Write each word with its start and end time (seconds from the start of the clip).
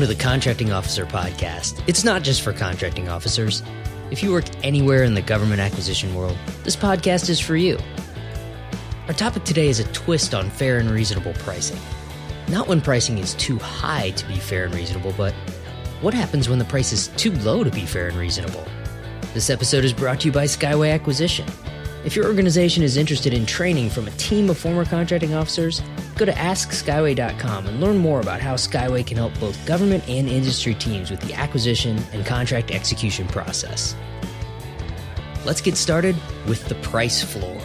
Welcome 0.00 0.16
to 0.16 0.18
the 0.18 0.30
Contracting 0.30 0.72
Officer 0.72 1.04
Podcast. 1.04 1.82
It's 1.86 2.04
not 2.04 2.22
just 2.22 2.40
for 2.40 2.54
contracting 2.54 3.10
officers. 3.10 3.62
If 4.10 4.22
you 4.22 4.32
work 4.32 4.46
anywhere 4.62 5.02
in 5.02 5.12
the 5.12 5.20
government 5.20 5.60
acquisition 5.60 6.14
world, 6.14 6.38
this 6.64 6.74
podcast 6.74 7.28
is 7.28 7.38
for 7.38 7.54
you. 7.54 7.78
Our 9.08 9.12
topic 9.12 9.44
today 9.44 9.68
is 9.68 9.78
a 9.78 9.84
twist 9.92 10.34
on 10.34 10.48
fair 10.48 10.78
and 10.78 10.90
reasonable 10.90 11.34
pricing. 11.34 11.78
Not 12.48 12.66
when 12.66 12.80
pricing 12.80 13.18
is 13.18 13.34
too 13.34 13.58
high 13.58 14.12
to 14.12 14.26
be 14.26 14.36
fair 14.36 14.64
and 14.64 14.74
reasonable, 14.74 15.12
but 15.18 15.34
what 16.00 16.14
happens 16.14 16.48
when 16.48 16.58
the 16.58 16.64
price 16.64 16.94
is 16.94 17.08
too 17.18 17.32
low 17.32 17.62
to 17.62 17.70
be 17.70 17.84
fair 17.84 18.08
and 18.08 18.16
reasonable? 18.16 18.66
This 19.34 19.50
episode 19.50 19.84
is 19.84 19.92
brought 19.92 20.20
to 20.20 20.28
you 20.28 20.32
by 20.32 20.44
Skyway 20.44 20.94
Acquisition. 20.94 21.44
If 22.02 22.16
your 22.16 22.24
organization 22.28 22.82
is 22.82 22.96
interested 22.96 23.34
in 23.34 23.44
training 23.44 23.90
from 23.90 24.08
a 24.08 24.10
team 24.12 24.48
of 24.48 24.56
former 24.56 24.86
contracting 24.86 25.34
officers, 25.34 25.82
go 26.16 26.24
to 26.24 26.32
AskSkyway.com 26.32 27.66
and 27.66 27.78
learn 27.78 27.98
more 27.98 28.22
about 28.22 28.40
how 28.40 28.54
Skyway 28.54 29.06
can 29.06 29.18
help 29.18 29.38
both 29.38 29.66
government 29.66 30.08
and 30.08 30.26
industry 30.26 30.72
teams 30.74 31.10
with 31.10 31.20
the 31.20 31.34
acquisition 31.34 32.02
and 32.14 32.24
contract 32.24 32.70
execution 32.70 33.28
process. 33.28 33.94
Let's 35.44 35.60
get 35.60 35.76
started 35.76 36.16
with 36.48 36.66
the 36.68 36.74
price 36.76 37.22
floor. 37.22 37.60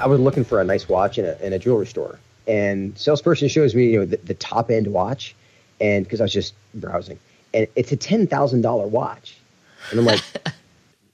I 0.00 0.08
was 0.08 0.18
looking 0.18 0.42
for 0.42 0.60
a 0.60 0.64
nice 0.64 0.88
watch 0.88 1.16
in 1.16 1.26
a, 1.26 1.36
in 1.40 1.52
a 1.52 1.60
jewelry 1.60 1.86
store, 1.86 2.18
and 2.48 2.98
salesperson 2.98 3.48
shows 3.48 3.72
me 3.76 3.88
you 3.88 4.00
know 4.00 4.06
the, 4.06 4.16
the 4.16 4.34
top 4.34 4.72
end 4.72 4.88
watch, 4.88 5.36
and 5.80 6.04
because 6.04 6.20
I 6.20 6.24
was 6.24 6.32
just 6.32 6.54
browsing, 6.74 7.20
and 7.54 7.68
it's 7.76 7.92
a 7.92 7.96
ten 7.96 8.26
thousand 8.26 8.62
dollar 8.62 8.88
watch, 8.88 9.36
and 9.92 10.00
I'm 10.00 10.06
like. 10.06 10.24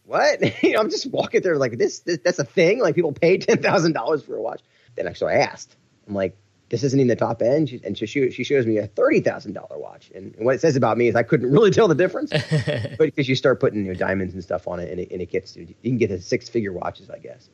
what? 0.06 0.62
you 0.62 0.72
know, 0.72 0.80
I'm 0.80 0.90
just 0.90 1.06
walking 1.06 1.42
there 1.42 1.56
like 1.58 1.78
this, 1.78 2.00
this 2.00 2.18
that's 2.24 2.38
a 2.38 2.44
thing. 2.44 2.80
Like 2.80 2.94
people 2.94 3.12
pay 3.12 3.38
ten 3.38 3.60
thousand 3.62 3.92
dollars 3.92 4.22
for 4.22 4.36
a 4.36 4.40
watch. 4.40 4.62
Then 4.94 5.12
so 5.14 5.26
I 5.26 5.34
asked. 5.34 5.76
I'm 6.08 6.14
like, 6.14 6.36
this 6.68 6.82
isn't 6.82 6.98
in 6.98 7.08
the 7.08 7.16
top 7.16 7.42
end, 7.42 7.68
she, 7.68 7.80
and 7.84 7.96
she 7.96 8.06
she 8.06 8.44
shows 8.44 8.66
me 8.66 8.78
a 8.78 8.86
thirty 8.86 9.20
thousand 9.20 9.52
dollar 9.52 9.78
watch. 9.78 10.10
And, 10.14 10.34
and, 10.36 10.46
what 10.46 10.54
it 10.54 10.60
says 10.60 10.76
about 10.76 10.96
me 10.96 11.08
is 11.08 11.14
I 11.14 11.22
couldn't 11.22 11.50
really 11.50 11.70
tell 11.70 11.88
the 11.88 11.94
difference, 11.94 12.30
but 12.60 12.98
because 12.98 13.28
you 13.28 13.34
start 13.34 13.60
putting 13.60 13.84
you 13.84 13.92
know, 13.92 13.98
diamonds 13.98 14.34
and 14.34 14.42
stuff 14.42 14.66
on 14.66 14.80
it, 14.80 14.90
and 14.90 15.00
it, 15.00 15.10
and 15.10 15.20
it 15.20 15.30
gets 15.30 15.56
you 15.56 15.74
can 15.82 15.98
get 15.98 16.08
the 16.08 16.20
six 16.20 16.48
figure 16.48 16.72
watches, 16.72 17.10
I 17.10 17.18
guess. 17.18 17.50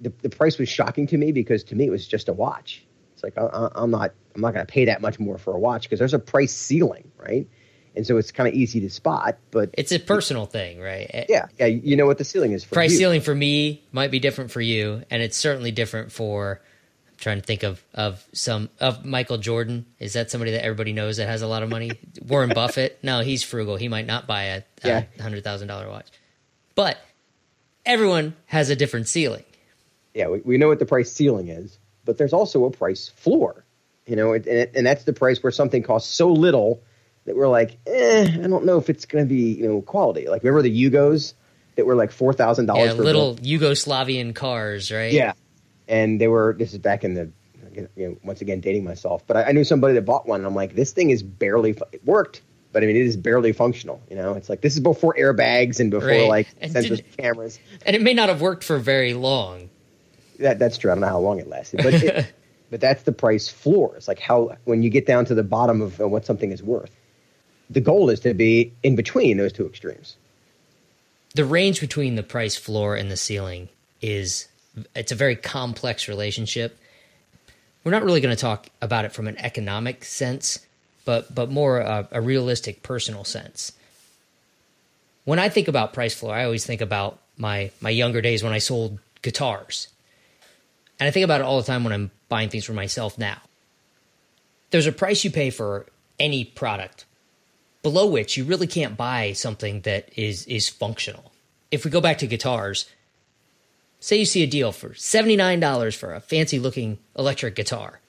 The 0.00 0.12
the 0.22 0.30
price 0.30 0.58
was 0.58 0.68
shocking 0.68 1.06
to 1.08 1.16
me 1.16 1.32
because 1.32 1.64
to 1.64 1.74
me 1.74 1.86
it 1.86 1.90
was 1.90 2.06
just 2.06 2.28
a 2.28 2.32
watch. 2.32 2.84
It's 3.14 3.22
like 3.22 3.38
I, 3.38 3.70
I'm 3.74 3.90
not 3.90 4.12
I'm 4.34 4.40
not 4.42 4.54
going 4.54 4.66
to 4.66 4.70
pay 4.70 4.84
that 4.84 5.00
much 5.00 5.18
more 5.18 5.38
for 5.38 5.54
a 5.54 5.58
watch 5.58 5.84
because 5.84 5.98
there's 5.98 6.14
a 6.14 6.18
price 6.18 6.54
ceiling, 6.54 7.10
right? 7.16 7.48
And 7.96 8.06
so 8.06 8.18
it's 8.18 8.30
kind 8.30 8.48
of 8.48 8.54
easy 8.54 8.80
to 8.80 8.90
spot. 8.90 9.38
But 9.50 9.70
it's 9.72 9.90
a 9.90 9.98
personal 9.98 10.44
it, 10.44 10.52
thing, 10.52 10.80
right? 10.80 11.26
Yeah, 11.28 11.46
yeah. 11.58 11.66
You 11.66 11.96
know 11.96 12.06
what 12.06 12.18
the 12.18 12.24
ceiling 12.24 12.52
is 12.52 12.62
for. 12.62 12.74
Price 12.74 12.92
you. 12.92 12.98
ceiling 12.98 13.20
for 13.22 13.34
me 13.34 13.82
might 13.90 14.10
be 14.10 14.18
different 14.20 14.50
for 14.50 14.60
you, 14.60 15.02
and 15.10 15.22
it's 15.22 15.36
certainly 15.36 15.70
different 15.70 16.12
for. 16.12 16.60
I'm 17.08 17.14
trying 17.16 17.40
to 17.40 17.46
think 17.46 17.62
of 17.62 17.82
of 17.94 18.24
some 18.32 18.68
of 18.78 19.04
Michael 19.04 19.38
Jordan. 19.38 19.86
Is 19.98 20.12
that 20.12 20.30
somebody 20.30 20.52
that 20.52 20.64
everybody 20.64 20.92
knows 20.92 21.16
that 21.16 21.26
has 21.26 21.42
a 21.42 21.48
lot 21.48 21.62
of 21.62 21.70
money? 21.70 21.92
Warren 22.26 22.50
Buffett. 22.50 22.98
No, 23.02 23.20
he's 23.20 23.42
frugal. 23.42 23.76
He 23.76 23.88
might 23.88 24.06
not 24.06 24.26
buy 24.26 24.44
a, 24.44 24.56
a 24.58 24.88
yeah. 24.88 25.04
hundred 25.20 25.42
thousand 25.42 25.68
dollar 25.68 25.88
watch, 25.88 26.08
but 26.74 26.98
everyone 27.86 28.36
has 28.46 28.68
a 28.68 28.76
different 28.76 29.08
ceiling. 29.08 29.44
Yeah, 30.12 30.28
we, 30.28 30.40
we 30.40 30.58
know 30.58 30.68
what 30.68 30.78
the 30.78 30.86
price 30.86 31.12
ceiling 31.12 31.48
is, 31.48 31.78
but 32.04 32.18
there's 32.18 32.32
also 32.32 32.64
a 32.64 32.70
price 32.70 33.08
floor. 33.08 33.64
You 34.06 34.14
know, 34.14 34.34
and, 34.34 34.46
and 34.46 34.86
that's 34.86 35.02
the 35.02 35.12
price 35.12 35.42
where 35.42 35.50
something 35.50 35.82
costs 35.82 36.14
so 36.14 36.30
little 36.30 36.80
that 37.26 37.36
were 37.36 37.48
like, 37.48 37.78
eh, 37.86 38.22
I 38.32 38.46
don't 38.46 38.64
know 38.64 38.78
if 38.78 38.88
it's 38.88 39.04
going 39.04 39.24
to 39.24 39.28
be 39.28 39.52
you 39.52 39.68
know 39.68 39.82
quality. 39.82 40.28
Like 40.28 40.42
remember 40.42 40.62
the 40.62 40.90
Yugos 40.90 41.34
that 41.74 41.84
were 41.84 41.94
like 41.94 42.10
four 42.10 42.32
thousand 42.32 42.66
dollars. 42.66 42.94
Yeah, 42.94 43.02
little? 43.02 43.36
Yugoslavian 43.36 44.34
cars, 44.34 44.90
right? 44.90 45.12
Yeah, 45.12 45.34
and 45.86 46.20
they 46.20 46.28
were. 46.28 46.56
This 46.58 46.72
is 46.72 46.78
back 46.78 47.04
in 47.04 47.14
the. 47.14 47.30
You 47.74 47.88
know, 47.94 48.16
once 48.24 48.40
again, 48.40 48.60
dating 48.60 48.84
myself, 48.84 49.26
but 49.26 49.36
I, 49.36 49.42
I 49.44 49.52
knew 49.52 49.62
somebody 49.62 49.92
that 49.94 50.02
bought 50.06 50.26
one, 50.26 50.40
and 50.40 50.46
I'm 50.46 50.54
like, 50.54 50.74
this 50.74 50.92
thing 50.92 51.10
is 51.10 51.22
barely. 51.22 51.76
It 51.92 52.06
worked, 52.06 52.40
but 52.72 52.82
I 52.82 52.86
mean, 52.86 52.96
it 52.96 53.04
is 53.04 53.18
barely 53.18 53.52
functional. 53.52 54.00
You 54.08 54.16
know, 54.16 54.32
it's 54.32 54.48
like 54.48 54.62
this 54.62 54.72
is 54.72 54.80
before 54.80 55.14
airbags 55.18 55.78
and 55.78 55.90
before 55.90 56.08
right. 56.08 56.26
like 56.26 56.48
and 56.58 56.72
sensors, 56.72 56.96
did, 56.96 57.16
cameras, 57.18 57.58
and 57.84 57.94
it 57.94 58.00
may 58.00 58.14
not 58.14 58.30
have 58.30 58.40
worked 58.40 58.64
for 58.64 58.78
very 58.78 59.12
long. 59.12 59.68
That 60.38 60.58
that's 60.58 60.78
true. 60.78 60.90
I 60.90 60.94
don't 60.94 61.02
know 61.02 61.08
how 61.08 61.18
long 61.18 61.38
it 61.38 61.48
lasted, 61.48 61.82
but 61.82 61.92
it, 61.92 62.32
but 62.70 62.80
that's 62.80 63.02
the 63.02 63.12
price 63.12 63.50
floor. 63.50 63.94
It's 63.96 64.08
like 64.08 64.20
how 64.20 64.56
when 64.64 64.82
you 64.82 64.88
get 64.88 65.04
down 65.04 65.26
to 65.26 65.34
the 65.34 65.44
bottom 65.44 65.82
of 65.82 65.98
what 65.98 66.24
something 66.24 66.50
is 66.50 66.62
worth 66.62 66.90
the 67.70 67.80
goal 67.80 68.10
is 68.10 68.20
to 68.20 68.34
be 68.34 68.72
in 68.82 68.96
between 68.96 69.36
those 69.36 69.52
two 69.52 69.66
extremes. 69.66 70.16
The 71.34 71.44
range 71.44 71.80
between 71.80 72.14
the 72.14 72.22
price 72.22 72.56
floor 72.56 72.96
and 72.96 73.10
the 73.10 73.16
ceiling 73.16 73.68
is 74.00 74.48
it's 74.94 75.12
a 75.12 75.16
very 75.16 75.36
complex 75.36 76.08
relationship. 76.08 76.78
We're 77.84 77.92
not 77.92 78.04
really 78.04 78.20
going 78.20 78.34
to 78.34 78.40
talk 78.40 78.68
about 78.82 79.04
it 79.04 79.12
from 79.12 79.28
an 79.28 79.38
economic 79.38 80.04
sense, 80.04 80.60
but 81.04 81.34
but 81.34 81.50
more 81.50 81.78
a, 81.78 82.08
a 82.10 82.20
realistic 82.20 82.82
personal 82.82 83.24
sense. 83.24 83.72
When 85.24 85.38
I 85.38 85.48
think 85.48 85.68
about 85.68 85.92
price 85.92 86.14
floor, 86.14 86.34
I 86.34 86.44
always 86.44 86.66
think 86.66 86.80
about 86.80 87.18
my 87.36 87.70
my 87.80 87.90
younger 87.90 88.20
days 88.20 88.42
when 88.42 88.52
I 88.52 88.58
sold 88.58 88.98
guitars. 89.22 89.88
And 90.98 91.06
I 91.06 91.10
think 91.10 91.24
about 91.24 91.40
it 91.40 91.44
all 91.44 91.58
the 91.58 91.66
time 91.66 91.84
when 91.84 91.92
I'm 91.92 92.10
buying 92.28 92.48
things 92.48 92.64
for 92.64 92.72
myself 92.72 93.18
now. 93.18 93.38
There's 94.70 94.86
a 94.86 94.92
price 94.92 95.24
you 95.24 95.30
pay 95.30 95.50
for 95.50 95.86
any 96.18 96.44
product, 96.44 97.05
below 97.82 98.06
which 98.06 98.36
you 98.36 98.44
really 98.44 98.66
can't 98.66 98.96
buy 98.96 99.32
something 99.32 99.82
that 99.82 100.10
is 100.16 100.44
is 100.46 100.68
functional. 100.68 101.32
If 101.70 101.84
we 101.84 101.90
go 101.90 102.00
back 102.00 102.18
to 102.18 102.26
guitars, 102.26 102.86
say 104.00 104.16
you 104.16 104.24
see 104.24 104.42
a 104.42 104.46
deal 104.46 104.72
for 104.72 104.90
$79 104.90 105.96
for 105.96 106.14
a 106.14 106.20
fancy 106.20 106.58
looking 106.58 106.98
electric 107.18 107.54
guitar. 107.54 108.00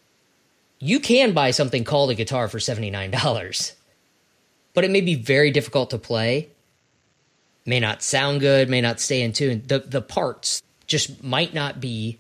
You 0.80 1.00
can 1.00 1.34
buy 1.34 1.52
something 1.52 1.84
called 1.84 2.12
a 2.12 2.16
guitar 2.16 2.48
for 2.48 2.60
$79. 2.60 3.74
But 4.74 4.84
it 4.84 4.92
may 4.92 5.02
be 5.02 5.16
very 5.16 5.50
difficult 5.50 5.90
to 5.90 5.98
play, 5.98 6.50
may 7.66 7.80
not 7.80 8.04
sound 8.04 8.42
good, 8.42 8.70
may 8.70 8.82
not 8.82 9.00
stay 9.00 9.22
in 9.22 9.34
tune. 9.34 9.64
The 9.66 9.80
the 9.80 10.02
parts 10.02 10.62
just 10.86 11.24
might 11.24 11.54
not 11.54 11.82
be 11.82 12.20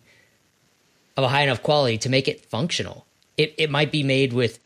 of 1.15 1.23
a 1.23 1.29
high 1.29 1.41
enough 1.41 1.63
quality 1.63 1.97
to 1.99 2.09
make 2.09 2.27
it 2.27 2.45
functional. 2.45 3.05
It 3.37 3.53
it 3.57 3.69
might 3.69 3.91
be 3.91 4.03
made 4.03 4.33
with 4.33 4.59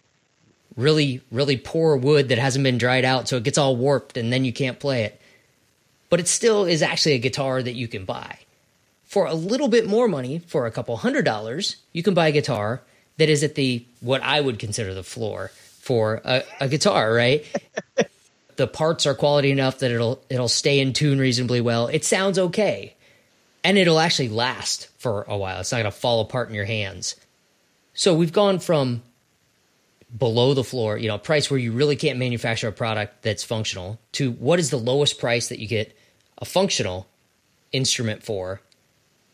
really, 0.82 1.22
really 1.32 1.58
poor 1.58 1.96
wood 1.96 2.30
that 2.30 2.38
hasn't 2.38 2.64
been 2.64 2.78
dried 2.78 3.06
out, 3.06 3.28
so 3.28 3.38
it 3.38 3.44
gets 3.44 3.58
all 3.58 3.76
warped 3.76 4.18
and 4.18 4.32
then 4.32 4.46
you 4.46 4.54
can't 4.54 4.80
play 4.80 5.04
it. 5.04 5.22
But 6.10 6.20
it 6.20 6.28
still 6.28 6.66
is 6.66 6.82
actually 6.82 7.14
a 7.14 7.20
guitar 7.20 7.64
that 7.64 7.74
you 7.74 7.88
can 7.88 8.06
buy. 8.06 8.40
For 9.06 9.26
a 9.26 9.34
little 9.34 9.68
bit 9.68 9.88
more 9.88 10.08
money, 10.08 10.40
for 10.40 10.66
a 10.66 10.72
couple 10.72 10.96
hundred 10.98 11.26
dollars, 11.26 11.78
you 11.94 12.04
can 12.04 12.14
buy 12.14 12.28
a 12.28 12.32
guitar 12.32 12.82
that 13.18 13.30
is 13.30 13.44
at 13.44 13.56
the 13.56 13.86
what 14.00 14.22
I 14.24 14.42
would 14.42 14.60
consider 14.60 14.94
the 14.94 15.04
floor 15.04 15.52
for 15.80 16.22
a, 16.24 16.44
a 16.60 16.68
guitar, 16.68 17.14
right? 17.14 17.46
the 18.56 18.68
parts 18.68 19.06
are 19.06 19.14
quality 19.14 19.52
enough 19.52 19.80
that 19.80 19.92
it'll 19.92 20.22
it'll 20.30 20.48
stay 20.48 20.80
in 20.80 20.94
tune 20.94 21.20
reasonably 21.20 21.62
well. 21.62 21.88
It 21.88 22.06
sounds 22.06 22.40
okay. 22.40 22.96
And 23.64 23.78
it'll 23.78 24.00
actually 24.00 24.30
last 24.30 24.90
for 24.98 25.24
a 25.28 25.38
while. 25.38 25.60
It's 25.60 25.72
not 25.72 25.80
going 25.80 25.92
to 25.92 25.98
fall 25.98 26.22
apart 26.22 26.50
in 26.50 26.56
your 26.56 26.66
hands. 26.66 27.16
So 27.94 28.16
we've 28.16 28.34
gone 28.34 28.60
from 28.60 29.04
below 30.18 30.54
the 30.54 30.64
floor, 30.64 30.98
you 30.98 31.08
know, 31.08 31.16
a 31.16 31.20
price 31.20 31.50
where 31.50 31.60
you 31.60 31.72
really 31.72 31.96
can't 31.96 32.20
manufacture 32.20 32.68
a 32.68 32.72
product 32.72 33.22
that's 33.22 33.44
functional 33.44 34.00
to 34.14 34.32
what 34.32 34.60
is 34.60 34.70
the 34.70 34.78
lowest 34.78 35.20
price 35.20 35.50
that 35.50 35.60
you 35.60 35.68
get 35.68 35.96
a 36.38 36.46
functional 36.46 37.08
instrument 37.72 38.24
for. 38.24 38.62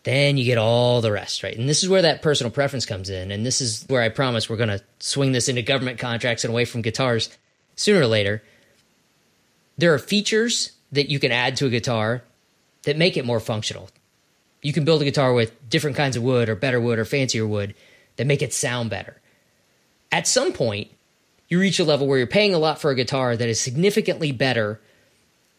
Then 0.03 0.37
you 0.37 0.45
get 0.45 0.57
all 0.57 1.01
the 1.01 1.11
rest, 1.11 1.43
right? 1.43 1.57
And 1.57 1.67
this 1.67 1.83
is 1.83 1.89
where 1.89 2.03
that 2.03 2.21
personal 2.21 2.51
preference 2.51 2.85
comes 2.85 3.09
in. 3.09 3.31
And 3.31 3.45
this 3.45 3.59
is 3.59 3.85
where 3.87 4.01
I 4.01 4.09
promise 4.09 4.49
we're 4.49 4.55
going 4.55 4.69
to 4.69 4.81
swing 4.99 5.31
this 5.31 5.49
into 5.49 5.61
government 5.61 5.99
contracts 5.99 6.43
and 6.43 6.51
away 6.51 6.63
from 6.63 6.81
guitars 6.81 7.35
sooner 7.75 8.01
or 8.01 8.07
later. 8.07 8.41
There 9.77 9.93
are 9.93 9.99
features 9.99 10.71
that 10.91 11.09
you 11.09 11.19
can 11.19 11.31
add 11.31 11.57
to 11.57 11.65
a 11.65 11.69
guitar 11.69 12.23
that 12.83 12.97
make 12.97 13.17
it 13.17 13.25
more 13.25 13.39
functional. 13.39 13.89
You 14.61 14.71
can 14.71 14.85
build 14.85 15.01
a 15.01 15.05
guitar 15.05 15.33
with 15.33 15.69
different 15.69 15.97
kinds 15.97 16.15
of 16.15 16.23
wood 16.23 16.47
or 16.47 16.55
better 16.55 16.79
wood 16.79 16.99
or 16.99 17.05
fancier 17.05 17.45
wood 17.45 17.75
that 18.15 18.27
make 18.27 18.41
it 18.41 18.53
sound 18.53 18.89
better 18.89 19.19
at 20.11 20.27
some 20.27 20.53
point, 20.53 20.89
you 21.47 21.59
reach 21.59 21.79
a 21.79 21.83
level 21.83 22.07
where 22.07 22.17
you're 22.17 22.27
paying 22.27 22.53
a 22.53 22.59
lot 22.59 22.79
for 22.79 22.91
a 22.91 22.95
guitar 22.95 23.35
that 23.35 23.49
is 23.49 23.59
significantly 23.59 24.31
better 24.31 24.81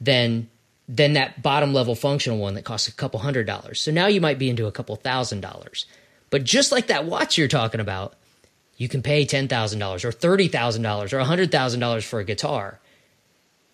than 0.01 0.49
than 0.89 1.15
that 1.15 1.43
bottom 1.43 1.75
level 1.75 1.95
functional 1.95 2.39
one 2.39 2.55
that 2.55 2.65
costs 2.65 2.89
a 2.89 2.93
couple 2.93 3.21
hundred 3.21 3.47
dollars. 3.47 3.81
So 3.81 3.91
now 3.91 4.07
you 4.07 4.23
might 4.23 4.39
be 4.39 4.49
into 4.49 4.67
a 4.67 4.73
couple 4.73 4.97
thousand 4.97 5.43
dollars. 5.43 5.85
But 6.31 6.45
just 6.45 6.73
like 6.73 6.87
that 6.87 7.05
watch 7.05 7.37
you're 7.37 7.49
talking 7.49 7.81
about, 7.81 8.15
you 8.77 8.89
can 8.89 9.03
pay 9.03 9.27
$10,000 9.27 9.49
or 10.05 10.13
$30,000 10.13 11.13
or 11.13 11.19
$100,000 11.19 12.05
for 12.05 12.21
a 12.21 12.25
guitar. 12.25 12.81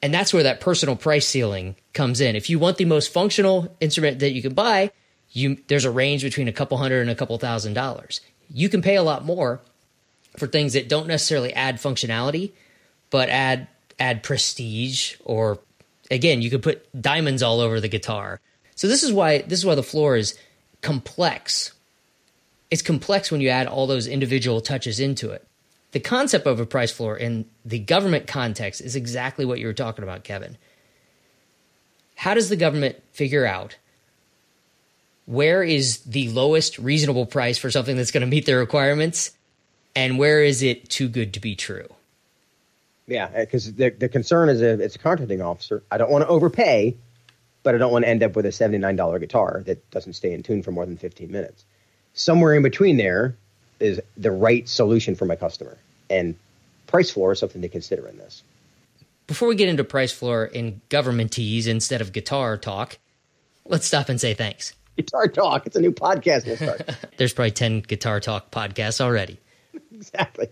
And 0.03 0.13
that's 0.13 0.33
where 0.33 0.43
that 0.43 0.61
personal 0.61 0.97
price 0.97 1.27
ceiling 1.27 1.77
comes 1.93 2.21
in. 2.21 2.37
If 2.37 2.51
you 2.51 2.59
want 2.59 2.79
the 2.79 2.85
most 2.85 3.13
functional 3.13 3.75
instrument 3.81 4.19
that 4.21 4.33
you 4.33 4.43
can 4.43 4.55
buy, 4.55 4.91
you 5.31 5.59
there's 5.69 5.85
a 5.85 5.91
range 5.91 6.23
between 6.23 6.49
a 6.49 6.53
couple 6.53 6.79
hundred 6.79 7.03
and 7.03 7.11
a 7.11 7.15
couple 7.15 7.37
thousand 7.39 7.75
dollars. 7.75 8.21
You 8.53 8.69
can 8.69 8.83
pay 8.83 8.97
a 8.97 9.03
lot 9.03 9.25
more 9.25 9.61
for 10.37 10.47
things 10.47 10.73
that 10.73 10.89
don't 10.89 11.07
necessarily 11.07 11.53
add 11.53 11.77
functionality, 11.77 12.53
but 13.11 13.29
add 13.29 13.69
add 13.99 14.23
prestige 14.23 15.17
or 15.25 15.59
again, 16.11 16.43
you 16.43 16.51
could 16.51 16.63
put 16.63 16.87
diamonds 17.01 17.43
all 17.43 17.61
over 17.61 17.81
the 17.81 17.89
guitar. 17.89 18.41
So 18.75 18.89
this 18.89 19.03
is 19.03 19.13
why 19.13 19.39
this 19.39 19.59
is 19.59 19.67
why 19.67 19.75
the 19.75 19.83
floor 19.83 20.17
is 20.17 20.39
complex. 20.81 21.73
It's 22.71 22.83
complex 22.83 23.31
when 23.31 23.41
you 23.41 23.49
add 23.49 23.67
all 23.67 23.87
those 23.87 24.07
individual 24.07 24.61
touches 24.61 24.99
into 24.99 25.31
it. 25.31 25.47
the 25.95 26.01
concept 26.01 26.45
of 26.49 26.59
a 26.59 26.67
price 26.67 26.91
floor 26.91 27.17
in 27.17 27.47
the 27.65 27.79
government 27.79 28.27
context 28.27 28.81
is 28.81 28.97
exactly 28.97 29.45
what 29.45 29.61
you 29.61 29.67
were 29.69 29.73
talking 29.73 30.03
about, 30.03 30.25
Kevin. 30.25 30.59
How 32.17 32.35
does 32.35 32.49
the 32.49 32.57
government 32.57 33.01
figure 33.13 33.47
out 33.47 33.77
where 35.27 35.63
is 35.63 36.01
the 36.01 36.29
lowest 36.31 36.79
reasonable 36.79 37.27
price 37.27 37.59
for 37.59 37.71
something 37.71 37.97
that's 37.97 38.11
going 38.11 38.23
to 38.23 38.27
meet 38.27 38.45
their 38.45 38.59
requirements 38.59 39.31
and 39.95 40.19
where 40.19 40.43
is 40.43 40.63
it 40.63 40.89
too 40.89 41.09
good 41.09 41.35
to 41.35 41.41
be 41.41 41.55
true? 41.55 41.89
Yeah, 43.07 43.27
uh, 43.27 43.41
because 43.41 43.75
the, 43.75 43.91
the 43.91 44.09
concern 44.09 44.49
is 44.49 44.61
if 44.61 44.81
it's 44.81 44.97
a 44.97 44.99
contracting 44.99 45.43
officer, 45.43 45.83
I 45.91 45.99
don't 45.99 46.11
want 46.11 46.23
to 46.23 46.29
overpay, 46.29 46.97
but 47.63 47.75
I 47.75 47.79
don't 47.79 47.93
want 47.93 48.05
to 48.05 48.09
end 48.09 48.23
up 48.23 48.35
with 48.37 48.47
a 48.47 48.51
$79 48.51 49.21
guitar 49.21 49.63
that 49.67 49.91
doesn't 49.91 50.15
stay 50.15 50.33
in 50.33 50.43
tune 50.43 50.63
for 50.63 50.73
more 50.73 50.87
than 50.87 50.97
15 50.97 51.31
minutes. 51.31 51.65
Somewhere 52.15 52.55
in 52.55 52.63
between 52.63 52.97
there 52.97 53.37
is 53.81 54.01
the 54.17 54.31
right 54.31 54.69
solution 54.69 55.15
for 55.15 55.27
my 55.27 55.37
customer. 55.37 55.77
And 56.09 56.37
price 56.87 57.11
floor 57.11 57.33
is 57.33 57.39
something 57.39 57.63
to 57.63 57.69
consider 57.69 58.07
in 58.09 58.17
this. 58.17 58.43
Before 59.27 59.49
we 59.49 59.55
get 59.55 59.69
into 59.69 59.85
price 59.85 60.13
floor 60.13 60.45
in 60.45 60.81
government 60.89 61.33
teas 61.33 61.67
instead 61.67 62.01
of 62.01 62.13
guitar 62.13 62.57
talk, 62.57 62.99
let's 63.67 63.87
stop 63.87 64.09
and 64.09 64.21
say 64.21 64.35
thanks. 64.35 64.75
Guitar 64.97 65.27
Talk. 65.27 65.67
It's 65.67 65.77
a 65.77 65.81
new 65.81 65.93
podcast 65.93 66.47
we'll 66.47 66.57
start. 66.57 66.97
There's 67.17 67.33
probably 67.33 67.51
10 67.51 67.81
Guitar 67.81 68.21
Talk 68.21 68.51
podcasts 68.51 69.01
already. 69.01 69.41
exactly. 69.93 70.49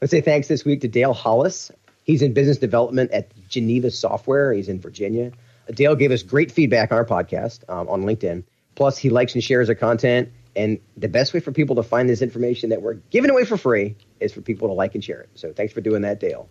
Let's 0.00 0.10
say 0.10 0.20
thanks 0.20 0.48
this 0.48 0.64
week 0.64 0.82
to 0.82 0.88
Dale 0.88 1.14
Hollis. 1.14 1.70
He's 2.04 2.22
in 2.22 2.34
business 2.34 2.58
development 2.58 3.10
at 3.12 3.32
Geneva 3.48 3.90
Software. 3.90 4.52
He's 4.52 4.68
in 4.68 4.80
Virginia. 4.80 5.32
Dale 5.72 5.96
gave 5.96 6.10
us 6.10 6.22
great 6.22 6.52
feedback 6.52 6.92
on 6.92 6.98
our 6.98 7.06
podcast 7.06 7.68
um, 7.68 7.88
on 7.88 8.02
LinkedIn. 8.02 8.44
Plus, 8.74 8.98
he 8.98 9.08
likes 9.08 9.34
and 9.34 9.42
shares 9.42 9.68
our 9.68 9.74
content. 9.74 10.30
And 10.56 10.78
the 10.96 11.08
best 11.08 11.34
way 11.34 11.40
for 11.40 11.52
people 11.52 11.76
to 11.76 11.82
find 11.82 12.08
this 12.08 12.22
information 12.22 12.70
that 12.70 12.82
we're 12.82 12.94
giving 12.94 13.30
away 13.30 13.44
for 13.44 13.56
free 13.56 13.96
is 14.20 14.32
for 14.32 14.40
people 14.40 14.68
to 14.68 14.74
like 14.74 14.94
and 14.94 15.02
share 15.02 15.20
it. 15.20 15.30
So 15.34 15.52
thanks 15.52 15.72
for 15.72 15.80
doing 15.80 16.02
that, 16.02 16.20
Dale. 16.20 16.48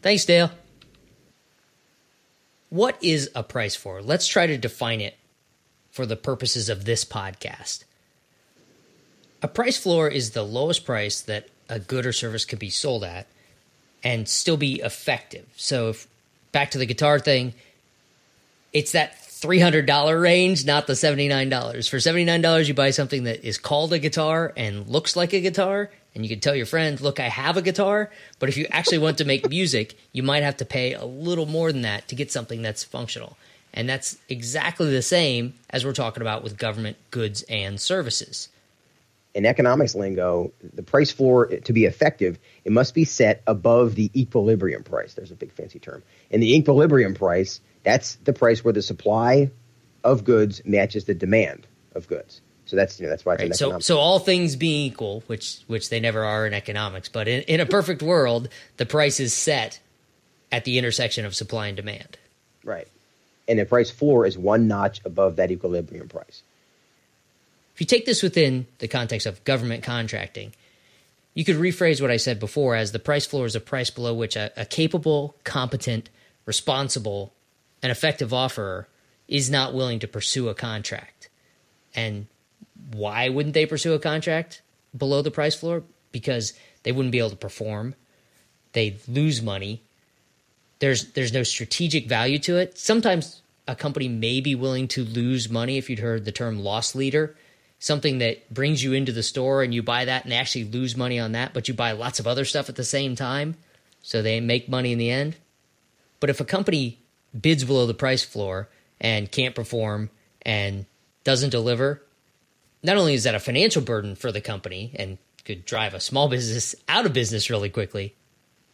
Thanks, 0.00 0.24
Dale. 0.24 0.50
What 2.70 2.96
is 3.02 3.30
a 3.34 3.42
price 3.42 3.74
floor? 3.74 4.02
Let's 4.02 4.26
try 4.26 4.46
to 4.46 4.56
define 4.56 5.00
it 5.00 5.16
for 5.90 6.06
the 6.06 6.16
purposes 6.16 6.68
of 6.68 6.84
this 6.84 7.04
podcast. 7.04 7.84
A 9.42 9.48
price 9.48 9.78
floor 9.78 10.08
is 10.08 10.30
the 10.30 10.42
lowest 10.42 10.84
price 10.84 11.20
that 11.22 11.48
a 11.68 11.78
good 11.78 12.06
or 12.06 12.12
service 12.12 12.44
could 12.44 12.58
be 12.58 12.70
sold 12.70 13.04
at 13.04 13.26
and 14.02 14.28
still 14.28 14.56
be 14.56 14.80
effective. 14.80 15.46
So, 15.56 15.90
if, 15.90 16.08
back 16.52 16.72
to 16.72 16.78
the 16.78 16.86
guitar 16.86 17.18
thing, 17.18 17.54
it's 18.72 18.92
that 18.92 19.16
$300 19.20 20.20
range, 20.20 20.66
not 20.66 20.86
the 20.86 20.94
$79. 20.94 21.88
For 21.88 21.98
$79, 21.98 22.68
you 22.68 22.74
buy 22.74 22.90
something 22.90 23.24
that 23.24 23.44
is 23.44 23.58
called 23.58 23.92
a 23.92 23.98
guitar 23.98 24.52
and 24.56 24.88
looks 24.88 25.14
like 25.14 25.32
a 25.32 25.40
guitar, 25.40 25.90
and 26.14 26.24
you 26.24 26.28
can 26.28 26.40
tell 26.40 26.54
your 26.54 26.66
friend, 26.66 27.00
look, 27.00 27.20
I 27.20 27.28
have 27.28 27.56
a 27.56 27.62
guitar. 27.62 28.10
But 28.40 28.48
if 28.48 28.56
you 28.56 28.66
actually 28.70 28.98
want 28.98 29.18
to 29.18 29.24
make 29.24 29.48
music, 29.50 29.96
you 30.12 30.24
might 30.24 30.42
have 30.42 30.56
to 30.56 30.64
pay 30.64 30.94
a 30.94 31.04
little 31.04 31.46
more 31.46 31.70
than 31.70 31.82
that 31.82 32.08
to 32.08 32.16
get 32.16 32.32
something 32.32 32.62
that's 32.62 32.82
functional. 32.82 33.36
And 33.72 33.88
that's 33.88 34.16
exactly 34.28 34.90
the 34.90 35.02
same 35.02 35.54
as 35.70 35.84
we're 35.84 35.92
talking 35.92 36.22
about 36.22 36.42
with 36.42 36.58
government 36.58 36.96
goods 37.12 37.42
and 37.42 37.80
services. 37.80 38.48
In 39.34 39.46
economics 39.46 39.94
lingo, 39.94 40.52
the 40.74 40.82
price 40.82 41.10
floor 41.10 41.46
to 41.46 41.72
be 41.72 41.84
effective, 41.84 42.38
it 42.64 42.72
must 42.72 42.94
be 42.94 43.04
set 43.04 43.42
above 43.46 43.94
the 43.94 44.10
equilibrium 44.18 44.82
price. 44.82 45.14
There's 45.14 45.30
a 45.30 45.36
big 45.36 45.52
fancy 45.52 45.78
term. 45.78 46.02
And 46.30 46.42
the 46.42 46.56
equilibrium 46.56 47.14
price, 47.14 47.60
that's 47.84 48.16
the 48.16 48.32
price 48.32 48.64
where 48.64 48.72
the 48.72 48.82
supply 48.82 49.50
of 50.02 50.24
goods 50.24 50.62
matches 50.64 51.04
the 51.04 51.14
demand 51.14 51.66
of 51.94 52.08
goods. 52.08 52.40
So 52.66 52.76
that's 52.76 52.98
you 52.98 53.06
know 53.06 53.10
that's 53.10 53.24
why 53.24 53.36
right. 53.36 53.54
so 53.54 53.78
so 53.78 53.98
all 53.98 54.18
things 54.18 54.56
being 54.56 54.86
equal, 54.86 55.22
which 55.26 55.60
which 55.68 55.88
they 55.88 56.00
never 56.00 56.22
are 56.22 56.46
in 56.46 56.52
economics, 56.52 57.08
but 57.08 57.26
in, 57.26 57.42
in 57.42 57.60
a 57.60 57.66
perfect 57.66 58.02
world, 58.02 58.48
the 58.76 58.84
price 58.84 59.20
is 59.20 59.32
set 59.32 59.80
at 60.52 60.64
the 60.64 60.76
intersection 60.78 61.24
of 61.24 61.34
supply 61.34 61.68
and 61.68 61.76
demand. 61.76 62.18
Right 62.64 62.88
and 63.48 63.58
the 63.58 63.64
price 63.64 63.90
floor 63.90 64.26
is 64.26 64.36
one 64.36 64.68
notch 64.68 65.00
above 65.04 65.36
that 65.36 65.50
equilibrium 65.50 66.08
price. 66.08 66.42
If 67.78 67.82
you 67.82 67.86
take 67.86 68.06
this 68.06 68.24
within 68.24 68.66
the 68.78 68.88
context 68.88 69.24
of 69.24 69.44
government 69.44 69.84
contracting, 69.84 70.52
you 71.32 71.44
could 71.44 71.54
rephrase 71.54 72.02
what 72.02 72.10
I 72.10 72.16
said 72.16 72.40
before 72.40 72.74
as 72.74 72.90
the 72.90 72.98
price 72.98 73.24
floor 73.24 73.46
is 73.46 73.54
a 73.54 73.60
price 73.60 73.88
below 73.88 74.14
which 74.14 74.34
a, 74.34 74.50
a 74.60 74.64
capable, 74.64 75.36
competent, 75.44 76.10
responsible, 76.44 77.32
and 77.80 77.92
effective 77.92 78.30
offeror 78.30 78.86
is 79.28 79.48
not 79.48 79.74
willing 79.74 80.00
to 80.00 80.08
pursue 80.08 80.48
a 80.48 80.56
contract. 80.56 81.28
And 81.94 82.26
why 82.90 83.28
wouldn't 83.28 83.54
they 83.54 83.64
pursue 83.64 83.92
a 83.92 84.00
contract 84.00 84.60
below 84.96 85.22
the 85.22 85.30
price 85.30 85.54
floor? 85.54 85.84
Because 86.10 86.54
they 86.82 86.90
wouldn't 86.90 87.12
be 87.12 87.20
able 87.20 87.30
to 87.30 87.36
perform. 87.36 87.94
They'd 88.72 88.98
lose 89.06 89.40
money 89.40 89.82
there's 90.80 91.12
there's 91.12 91.32
no 91.32 91.44
strategic 91.44 92.08
value 92.08 92.38
to 92.40 92.56
it. 92.56 92.76
Sometimes 92.76 93.42
a 93.66 93.74
company 93.74 94.08
may 94.08 94.40
be 94.40 94.54
willing 94.54 94.88
to 94.88 95.04
lose 95.04 95.48
money 95.48 95.78
if 95.78 95.90
you'd 95.90 95.98
heard 95.98 96.24
the 96.24 96.32
term 96.32 96.60
loss 96.60 96.94
leader, 96.94 97.36
something 97.78 98.18
that 98.18 98.52
brings 98.52 98.82
you 98.82 98.92
into 98.92 99.12
the 99.12 99.22
store 99.22 99.62
and 99.62 99.72
you 99.72 99.82
buy 99.82 100.04
that 100.04 100.24
and 100.24 100.34
actually 100.34 100.64
lose 100.64 100.96
money 100.96 101.18
on 101.18 101.32
that, 101.32 101.54
but 101.54 101.68
you 101.68 101.74
buy 101.74 101.92
lots 101.92 102.18
of 102.18 102.26
other 102.26 102.44
stuff 102.44 102.68
at 102.68 102.76
the 102.76 102.84
same 102.84 103.14
time, 103.14 103.56
so 104.02 104.20
they 104.20 104.40
make 104.40 104.68
money 104.68 104.92
in 104.92 104.98
the 104.98 105.10
end. 105.10 105.36
But 106.20 106.30
if 106.30 106.40
a 106.40 106.44
company 106.44 106.98
bids 107.38 107.64
below 107.64 107.86
the 107.86 107.94
price 107.94 108.24
floor 108.24 108.68
and 109.00 109.30
can't 109.30 109.54
perform 109.54 110.10
and 110.42 110.86
doesn't 111.24 111.50
deliver, 111.50 112.02
not 112.82 112.96
only 112.96 113.14
is 113.14 113.24
that 113.24 113.34
a 113.34 113.40
financial 113.40 113.82
burden 113.82 114.16
for 114.16 114.32
the 114.32 114.40
company 114.40 114.92
and 114.96 115.18
could 115.44 115.64
drive 115.64 115.94
a 115.94 116.00
small 116.00 116.28
business 116.30 116.74
out 116.88 117.06
of 117.06 117.12
business 117.12 117.50
really 117.50 117.70
quickly, 117.70 118.14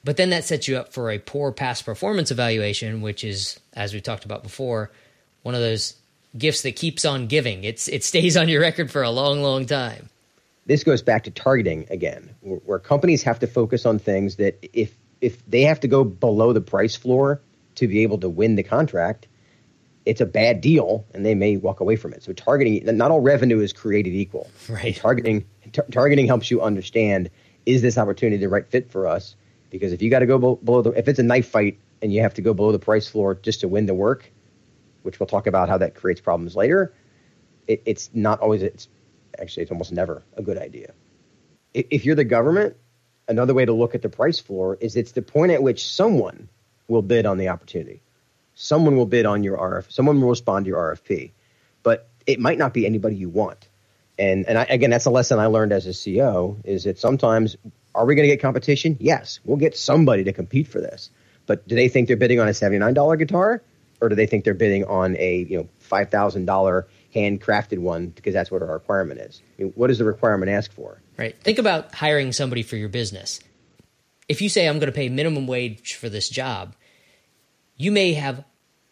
but 0.03 0.17
then 0.17 0.31
that 0.31 0.45
sets 0.45 0.69
you 0.69 0.77
up 0.77 0.93
for 0.93 1.11
a 1.11 1.19
poor 1.19 1.53
past 1.53 1.85
performance 1.85 2.31
evaluation, 2.31 3.01
which 3.01 3.25
is, 3.25 3.59
as 3.73 3.95
we 3.95 4.01
talked 4.01 4.25
about 4.25 4.43
before, 4.43 4.91
one 5.43 5.55
of 5.55 5.63
those 5.63 5.95
gifts 6.37 6.63
that 6.63 6.77
keeps 6.77 7.05
on 7.05 7.27
giving. 7.27 7.65
It's 7.65 7.89
it 7.89 8.05
stays 8.05 8.37
on 8.37 8.49
your 8.49 8.61
record 8.61 8.91
for 8.91 9.03
a 9.03 9.11
long, 9.11 9.43
long 9.43 9.67
time. 9.67 10.09
This 10.67 10.83
goes 10.83 11.03
back 11.03 11.25
to 11.25 11.31
targeting 11.31 11.87
again, 11.91 12.31
where 12.41 12.79
companies 12.79 13.23
have 13.23 13.39
to 13.41 13.47
focus 13.47 13.85
on 13.85 13.99
things 13.99 14.37
that 14.37 14.59
if 14.73 14.95
if 15.21 15.45
they 15.47 15.63
have 15.63 15.81
to 15.81 15.89
go 15.89 16.05
below 16.05 16.53
the 16.53 16.61
price 16.61 16.97
floor 16.97 17.41
to 17.77 17.89
be 17.89 18.03
able 18.03 18.19
to 18.19 18.29
win 18.29 18.57
the 18.57 18.63
contract, 18.63 19.27
it's 20.05 20.21
a 20.21 20.27
bad 20.27 20.61
deal 20.61 21.05
and 21.15 21.25
they 21.25 21.35
may 21.35 21.57
walk 21.57 21.81
away 21.81 21.97
from 21.97 22.13
it. 22.13 22.23
So 22.23 22.33
targeting, 22.33 22.85
not 22.97 23.11
all 23.11 23.21
revenue 23.21 23.61
is 23.61 23.73
created 23.73 24.13
equal. 24.13 24.51
Right. 24.69 24.97
targeting, 24.97 25.45
targeting 25.91 26.27
helps 26.27 26.51
you 26.51 26.61
understand 26.61 27.31
is 27.67 27.81
this 27.81 27.97
opportunity 27.97 28.37
the 28.37 28.49
right 28.49 28.67
fit 28.67 28.91
for 28.91 29.07
us 29.07 29.35
because 29.71 29.93
if 29.93 30.03
you 30.03 30.11
got 30.11 30.19
to 30.19 30.27
go 30.27 30.39
below 30.39 30.83
the, 30.83 30.91
if 30.91 31.09
it's 31.09 31.19
a 31.19 31.23
knife 31.23 31.49
fight 31.49 31.79
and 32.03 32.13
you 32.13 32.21
have 32.21 32.35
to 32.35 32.43
go 32.43 32.53
below 32.53 32.73
the 32.73 32.79
price 32.79 33.09
floor 33.09 33.35
just 33.35 33.61
to 33.61 33.69
win 33.69 33.87
the 33.87 33.95
work, 33.95 34.31
which 35.05 35.21
we'll 35.21 35.27
talk 35.27 35.47
about 35.47 35.69
how 35.69 35.79
that 35.79 35.95
creates 35.95 36.21
problems 36.21 36.57
later, 36.57 36.93
it, 37.67 37.83
it's 37.87 38.11
not 38.13 38.41
always, 38.41 38.63
it's 38.63 38.89
actually, 39.39 39.63
it's 39.63 39.73
almost 39.73 39.93
never 39.93 40.23
a 40.37 40.43
good 40.43 40.59
idea. 40.59 40.93
If 41.73 42.05
you're 42.05 42.15
the 42.15 42.25
government, 42.25 42.77
another 43.29 43.55
way 43.55 43.65
to 43.65 43.73
look 43.73 43.95
at 43.95 44.03
the 44.03 44.09
price 44.09 44.39
floor 44.39 44.77
is 44.81 44.97
it's 44.97 45.13
the 45.13 45.23
point 45.23 45.53
at 45.53 45.63
which 45.63 45.87
someone 45.87 46.49
will 46.89 47.03
bid 47.03 47.27
on 47.27 47.39
the 47.39 47.49
opportunity. 47.49 48.01
Someone 48.55 48.97
will 48.97 49.07
bid 49.07 49.27
on 49.27 49.43
your 49.43 49.59
RF, 49.59 49.91
someone 49.91 50.21
will 50.21 50.29
respond 50.29 50.65
to 50.65 50.69
your 50.71 50.95
RFP, 50.95 51.33
but 51.83 52.09
it 52.27 52.39
might 52.39 52.59
not 52.59 52.73
be 52.73 52.87
anybody 52.87 53.17
you 53.17 53.29
want. 53.29 53.69
And, 54.19 54.47
and 54.47 54.57
I, 54.57 54.63
again, 54.65 54.91
that's 54.91 55.07
a 55.07 55.11
lesson 55.11 55.39
I 55.41 55.47
learned 55.47 55.73
as 55.73 55.87
a 55.87 55.91
CEO 55.91 56.57
is 56.65 56.85
that 56.85 56.99
sometimes 56.99 57.57
are 57.95 58.07
we 58.07 58.15
going 58.15 58.29
to 58.29 58.35
get 58.35 58.41
competition? 58.41 58.97
Yes, 59.01 59.41
we'll 59.45 59.57
get 59.57 59.77
somebody 59.77 60.25
to 60.25 60.33
compete 60.33 60.69
for 60.69 60.81
this. 60.81 61.11
But 61.47 61.67
do 61.67 61.75
they 61.75 61.89
think 61.89 62.09
they're 62.09 62.17
bidding 62.17 62.41
on 62.41 62.49
a 62.49 62.53
$79 62.53 63.19
guitar 63.19 63.63
or 64.05 64.09
do 64.09 64.15
they 64.15 64.27
think 64.27 64.45
they're 64.45 64.55
bidding 64.55 64.85
on 64.85 65.17
a, 65.17 65.39
you 65.49 65.59
know, 65.59 65.69
$5,000 65.91 66.85
handcrafted 67.15 67.79
one 67.79 68.09
because 68.09 68.35
that's 68.35 68.51
what 68.51 68.63
our 68.63 68.73
requirement 68.73 69.21
is? 69.21 69.41
I 69.59 69.63
mean, 69.63 69.73
what 69.75 69.89
does 69.89 69.99
the 69.99 70.05
requirement 70.05 70.51
ask 70.51 70.73
for? 70.73 71.01
Right. 71.17 71.37
Think 71.43 71.59
about 71.59 71.95
hiring 71.95 72.33
somebody 72.33 72.63
for 72.63 72.77
your 72.77 72.89
business. 72.89 73.41
If 74.29 74.43
you 74.43 74.49
say 74.49 74.69
I'm 74.69 74.79
going 74.79 74.91
to 74.91 74.97
pay 74.97 75.09
minimum 75.09 75.47
wage 75.47 75.95
for 75.95 76.09
this 76.09 76.29
job, 76.29 76.75
you 77.77 77.91
may 77.91 78.15
have 78.15 78.45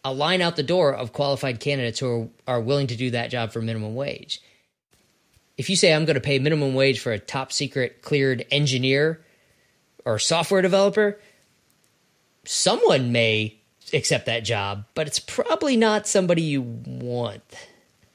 a 0.05 0.13
line 0.13 0.43
out 0.43 0.57
the 0.57 0.63
door 0.63 0.95
of 0.95 1.13
qualified 1.13 1.61
candidates 1.61 2.01
who 2.01 2.31
are, 2.47 2.57
are 2.57 2.61
willing 2.61 2.89
to 2.89 2.97
do 2.97 3.11
that 3.13 3.31
job 3.31 3.53
for 3.53 3.61
minimum 3.63 3.95
wage 3.95 4.43
if 5.57 5.71
you 5.71 5.77
say 5.77 5.95
I'm 5.95 6.05
going 6.05 6.15
to 6.15 6.21
pay 6.21 6.39
minimum 6.39 6.75
wage 6.75 7.01
for 7.01 7.13
a 7.13 7.19
top 7.19 7.53
secret 7.53 8.03
cleared 8.03 8.45
engineer 8.51 9.25
or 10.05 10.19
software 10.19 10.63
developer, 10.63 11.21
someone 12.45 13.13
may 13.13 13.61
accept 13.93 14.27
that 14.27 14.45
job, 14.45 14.85
but 14.95 15.07
it's 15.07 15.19
probably 15.19 15.77
not 15.77 16.07
somebody 16.07 16.43
you 16.43 16.63
want. 16.63 17.43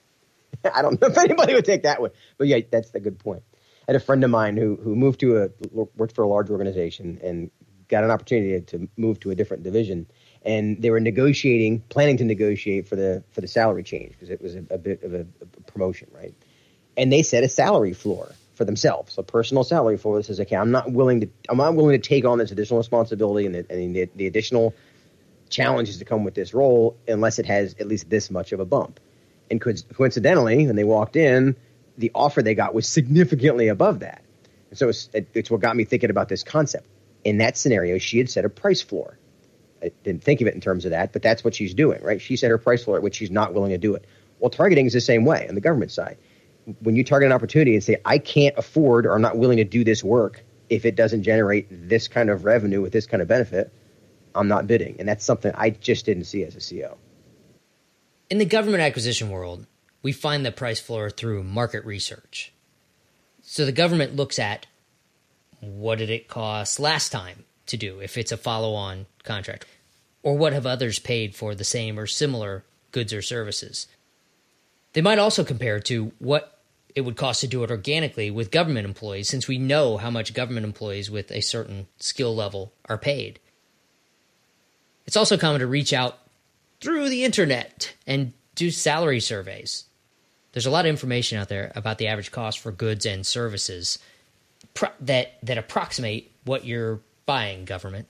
I 0.74 0.82
don't 0.82 1.00
know 1.02 1.08
if 1.08 1.18
anybody 1.18 1.54
would 1.54 1.66
take 1.66 1.84
that 1.84 2.02
one, 2.02 2.12
but 2.38 2.48
yeah, 2.48 2.60
that's 2.70 2.94
a 2.94 3.00
good 3.00 3.20
point. 3.20 3.44
I 3.88 3.94
had 3.94 3.96
a 3.96 4.04
friend 4.04 4.24
of 4.24 4.30
mine 4.30 4.58
who 4.58 4.76
who 4.76 4.96
moved 4.96 5.20
to 5.22 5.44
a 5.44 5.50
worked 5.72 6.14
for 6.14 6.24
a 6.24 6.28
large 6.28 6.50
organization 6.50 7.20
and 7.24 7.50
got 7.88 8.04
an 8.04 8.12
opportunity 8.12 8.60
to 8.66 8.90
move 8.98 9.20
to 9.22 9.32
a 9.32 9.36
different 9.36 9.64
division, 9.64 10.08
and 10.44 10.82
they 10.82 10.90
were 10.90 11.00
negotiating, 11.00 11.80
planning 11.90 12.18
to 12.18 12.26
negotiate 12.26 12.88
for 12.88 12.98
the 12.98 13.24
for 13.32 13.42
the 13.42 13.48
salary 13.48 13.84
change 13.84 14.12
because 14.12 14.30
it 14.30 14.42
was 14.42 14.56
a, 14.56 14.66
a 14.72 14.78
bit 14.78 15.04
of 15.04 15.14
a, 15.14 15.22
a 15.42 15.62
promotion, 15.72 16.10
right? 16.14 16.34
and 16.98 17.14
they 17.14 17.22
set 17.22 17.44
a 17.44 17.50
salary 17.50 17.94
floor 17.94 18.32
for 18.56 18.66
themselves, 18.66 19.18
a 19.20 19.24
personal 19.24 19.64
salary 19.64 19.98
for 19.98 20.18
this. 20.18 20.30
is 20.32 20.40
okay, 20.42 20.56
I'm 20.56 20.72
not 20.72 20.92
willing 20.92 21.22
to, 21.22 21.30
I'm 21.48 21.58
not 21.58 21.76
willing 21.76 22.02
to 22.02 22.06
take 22.10 22.26
on 22.26 22.40
this 22.40 22.52
additional 22.52 22.80
responsibility 22.80 23.46
and 23.46 23.54
the, 23.54 23.66
and 23.70 23.96
the, 23.96 24.10
the 24.16 24.26
additional 24.26 24.74
challenges 25.50 25.98
to 25.98 26.06
come 26.06 26.24
with 26.24 26.36
this 26.36 26.54
role 26.54 26.98
unless 27.08 27.40
it 27.40 27.46
has 27.46 27.76
at 27.80 27.88
least 27.88 28.10
this 28.10 28.30
much 28.30 28.52
of 28.52 28.60
a 28.60 28.66
bump. 28.66 29.00
And 29.50 29.62
coincidentally, 29.62 30.68
when 30.68 30.76
they 30.76 30.84
walked 30.84 31.16
in, 31.16 31.56
the 31.98 32.12
offer 32.14 32.42
they 32.42 32.56
got 32.56 32.74
was 32.74 32.88
significantly 32.88 33.70
above 33.70 34.00
that. 34.00 34.22
And 34.70 34.78
so 34.78 34.90
it's, 34.90 35.10
it's 35.14 35.50
what 35.50 35.62
got 35.62 35.76
me 35.76 35.86
thinking 35.86 36.10
about 36.10 36.30
this 36.30 36.44
concept. 36.44 36.86
In 37.24 37.38
that 37.40 37.58
scenario, 37.58 37.98
she 37.98 38.18
had 38.18 38.30
set 38.30 38.46
a 38.46 38.50
price 38.50 38.82
floor. 38.82 39.18
I 39.82 39.92
didn't 40.04 40.24
think 40.24 40.42
of 40.42 40.48
it 40.48 40.56
in 40.56 40.62
terms 40.62 40.86
of 40.86 40.92
that, 40.92 41.14
but 41.14 41.22
that's 41.22 41.44
what 41.44 41.56
she's 41.56 41.74
doing, 41.74 42.02
right? 42.04 42.22
She 42.22 42.36
set 42.36 42.52
her 42.52 42.58
price 42.58 42.84
floor 42.84 42.98
at 42.98 43.04
which 43.04 43.16
she's 43.16 43.32
not 43.32 43.54
willing 43.54 43.72
to 43.72 43.78
do 43.78 43.96
it. 43.96 44.06
Well, 44.40 44.50
targeting 44.50 44.86
is 44.86 44.94
the 44.94 45.02
same 45.02 45.26
way 45.26 45.48
on 45.48 45.56
the 45.56 45.62
government 45.62 45.92
side. 45.92 46.18
When 46.82 46.96
you 46.96 47.04
target 47.04 47.28
an 47.28 47.34
opportunity 47.34 47.74
and 47.74 47.84
say, 47.84 47.98
I 48.04 48.18
can't 48.18 48.58
afford 48.58 49.06
or 49.06 49.14
I'm 49.14 49.22
not 49.22 49.38
willing 49.38 49.58
to 49.58 49.64
do 49.64 49.84
this 49.84 50.04
work 50.04 50.44
if 50.70 50.86
it 50.86 50.96
doesn't 50.96 51.24
generate 51.24 51.68
this 51.88 52.08
kind 52.08 52.30
of 52.30 52.44
revenue 52.44 52.82
with 52.82 52.92
this 52.92 53.08
kind 53.08 53.22
of 53.22 53.28
benefit, 53.28 53.72
I'm 54.38 54.48
not 54.48 54.68
bidding. 54.68 54.96
And 55.00 55.08
that's 55.08 55.26
something 55.26 55.52
I 55.56 55.72
just 55.72 56.06
didn't 56.06 56.26
see 56.26 56.44
as 56.44 56.56
a 56.56 56.60
CO. 56.60 56.98
In 58.30 58.38
the 58.38 58.46
government 58.46 58.84
acquisition 58.84 59.30
world, 59.30 59.66
we 60.02 60.12
find 60.12 60.46
the 60.46 60.52
price 60.52 60.80
floor 60.80 61.10
through 61.10 61.44
market 61.44 61.86
research. 61.86 62.54
So 63.42 63.66
the 63.66 63.72
government 63.72 64.16
looks 64.16 64.40
at 64.40 64.68
what 65.60 65.98
did 65.98 66.10
it 66.10 66.28
cost 66.28 66.80
last 66.80 67.12
time 67.12 67.46
to 67.68 67.78
do 67.78 68.00
if 68.00 68.18
it's 68.18 68.32
a 68.32 68.38
follow 68.38 68.74
on 68.74 69.06
contract? 69.24 69.66
Or 70.24 70.38
what 70.38 70.54
have 70.54 70.66
others 70.66 71.00
paid 71.00 71.36
for 71.36 71.56
the 71.56 71.64
same 71.64 71.98
or 71.98 72.08
similar 72.08 72.64
goods 72.92 73.14
or 73.14 73.22
services? 73.22 73.88
They 74.94 75.02
might 75.02 75.20
also 75.20 75.44
compare 75.44 75.80
to 75.82 76.12
what 76.20 76.60
it 76.96 77.02
would 77.02 77.16
cost 77.16 77.42
to 77.42 77.48
do 77.48 77.64
it 77.64 77.72
organically 77.72 78.32
with 78.32 78.50
government 78.50 78.88
employees, 78.88 79.30
since 79.30 79.48
we 79.48 79.60
know 79.60 79.98
how 79.98 80.10
much 80.10 80.34
government 80.34 80.66
employees 80.66 81.12
with 81.12 81.32
a 81.32 81.42
certain 81.42 81.88
skill 81.98 82.36
level 82.36 82.74
are 82.90 82.98
paid. 82.98 83.40
It's 85.08 85.16
also 85.16 85.38
common 85.38 85.62
to 85.62 85.68
reach 85.68 85.94
out 85.94 86.20
through 86.82 87.08
the 87.10 87.24
internet 87.24 87.94
and 88.06 88.34
do 88.56 88.70
salary 88.70 89.22
surveys. 89.22 89.86
There's 90.52 90.66
a 90.66 90.70
lot 90.72 90.86
of 90.86 90.90
information 90.90 91.38
out 91.38 91.48
there 91.48 91.72
about 91.76 91.98
the 91.98 92.08
average 92.08 92.32
cost 92.32 92.60
for 92.60 92.72
goods 92.72 93.06
and 93.06 93.26
services 93.26 94.00
pro- 94.74 94.90
that 95.02 95.38
that 95.44 95.58
approximate 95.58 96.30
what 96.44 96.66
you're 96.66 97.00
buying, 97.26 97.64
government. 97.64 98.10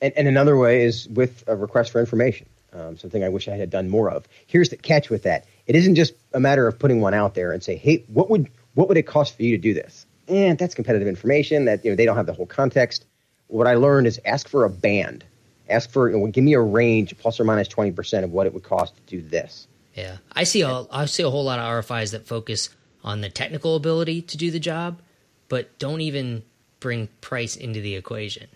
And, 0.00 0.12
and 0.16 0.28
another 0.28 0.56
way 0.56 0.84
is 0.84 1.08
with 1.08 1.42
a 1.48 1.56
request 1.56 1.90
for 1.90 1.98
information. 1.98 2.46
Um, 2.72 2.96
something 2.96 3.24
I 3.24 3.28
wish 3.28 3.48
I 3.48 3.56
had 3.56 3.70
done 3.70 3.88
more 3.88 4.10
of. 4.10 4.28
Here's 4.46 4.68
the 4.68 4.76
catch 4.76 5.10
with 5.10 5.24
that: 5.24 5.44
it 5.66 5.74
isn't 5.74 5.96
just 5.96 6.14
a 6.34 6.40
matter 6.40 6.68
of 6.68 6.78
putting 6.78 7.00
one 7.00 7.14
out 7.14 7.34
there 7.34 7.50
and 7.50 7.64
say, 7.64 7.76
"Hey, 7.76 8.04
what 8.08 8.30
would 8.30 8.48
what 8.74 8.86
would 8.88 8.96
it 8.96 9.06
cost 9.06 9.36
for 9.36 9.42
you 9.42 9.56
to 9.56 9.60
do 9.60 9.74
this?" 9.74 10.06
And 10.28 10.56
that's 10.56 10.74
competitive 10.74 11.08
information 11.08 11.64
that 11.64 11.84
you 11.84 11.90
know 11.90 11.96
they 11.96 12.04
don't 12.04 12.16
have 12.16 12.26
the 12.26 12.34
whole 12.34 12.46
context. 12.46 13.06
What 13.48 13.66
I 13.66 13.74
learned 13.74 14.06
is 14.06 14.20
ask 14.24 14.46
for 14.46 14.64
a 14.64 14.70
band 14.70 15.24
ask 15.68 15.90
for 15.90 16.10
give 16.28 16.44
me 16.44 16.54
a 16.54 16.60
range 16.60 17.16
plus 17.18 17.38
or 17.38 17.44
minus 17.44 17.68
20% 17.68 18.24
of 18.24 18.32
what 18.32 18.46
it 18.46 18.54
would 18.54 18.62
cost 18.62 18.94
to 18.96 19.02
do 19.02 19.22
this. 19.22 19.66
Yeah. 19.94 20.18
I 20.32 20.44
see 20.44 20.62
a, 20.62 20.86
I 20.90 21.06
see 21.06 21.22
a 21.22 21.30
whole 21.30 21.44
lot 21.44 21.58
of 21.58 21.84
rfis 21.84 22.12
that 22.12 22.26
focus 22.26 22.70
on 23.02 23.20
the 23.20 23.28
technical 23.28 23.76
ability 23.76 24.22
to 24.22 24.36
do 24.36 24.50
the 24.50 24.60
job 24.60 25.00
but 25.48 25.78
don't 25.78 26.00
even 26.00 26.42
bring 26.78 27.08
price 27.20 27.56
into 27.56 27.80
the 27.80 27.96
equation. 27.96 28.48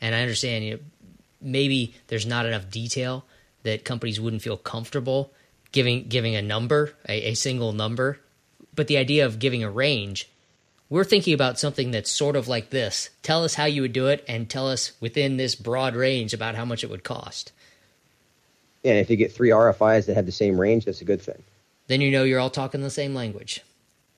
And 0.00 0.14
i 0.14 0.20
understand 0.20 0.64
you 0.64 0.74
know, 0.74 0.80
maybe 1.40 1.94
there's 2.08 2.26
not 2.26 2.46
enough 2.46 2.70
detail 2.70 3.24
that 3.62 3.84
companies 3.84 4.20
wouldn't 4.20 4.42
feel 4.42 4.56
comfortable 4.56 5.32
giving 5.72 6.08
giving 6.08 6.34
a 6.34 6.42
number 6.42 6.94
a, 7.08 7.30
a 7.30 7.34
single 7.34 7.72
number 7.72 8.18
but 8.74 8.86
the 8.86 8.96
idea 8.96 9.26
of 9.26 9.38
giving 9.38 9.62
a 9.62 9.70
range 9.70 10.28
we're 10.90 11.04
thinking 11.04 11.32
about 11.32 11.58
something 11.58 11.92
that's 11.92 12.10
sort 12.10 12.36
of 12.36 12.48
like 12.48 12.70
this. 12.70 13.10
Tell 13.22 13.44
us 13.44 13.54
how 13.54 13.64
you 13.64 13.80
would 13.82 13.92
do 13.92 14.08
it 14.08 14.24
and 14.28 14.50
tell 14.50 14.68
us 14.68 14.92
within 15.00 15.36
this 15.36 15.54
broad 15.54 15.94
range 15.94 16.34
about 16.34 16.56
how 16.56 16.64
much 16.64 16.84
it 16.84 16.90
would 16.90 17.04
cost. 17.04 17.52
Yeah, 18.82 18.92
and 18.92 19.00
if 19.00 19.08
you 19.08 19.16
get 19.16 19.32
three 19.32 19.50
RFIs 19.50 20.06
that 20.06 20.14
have 20.14 20.26
the 20.26 20.32
same 20.32 20.60
range, 20.60 20.84
that's 20.84 21.00
a 21.00 21.04
good 21.04 21.22
thing. 21.22 21.42
Then 21.86 22.00
you 22.00 22.10
know 22.10 22.24
you're 22.24 22.40
all 22.40 22.50
talking 22.50 22.82
the 22.82 22.90
same 22.90 23.14
language. 23.14 23.62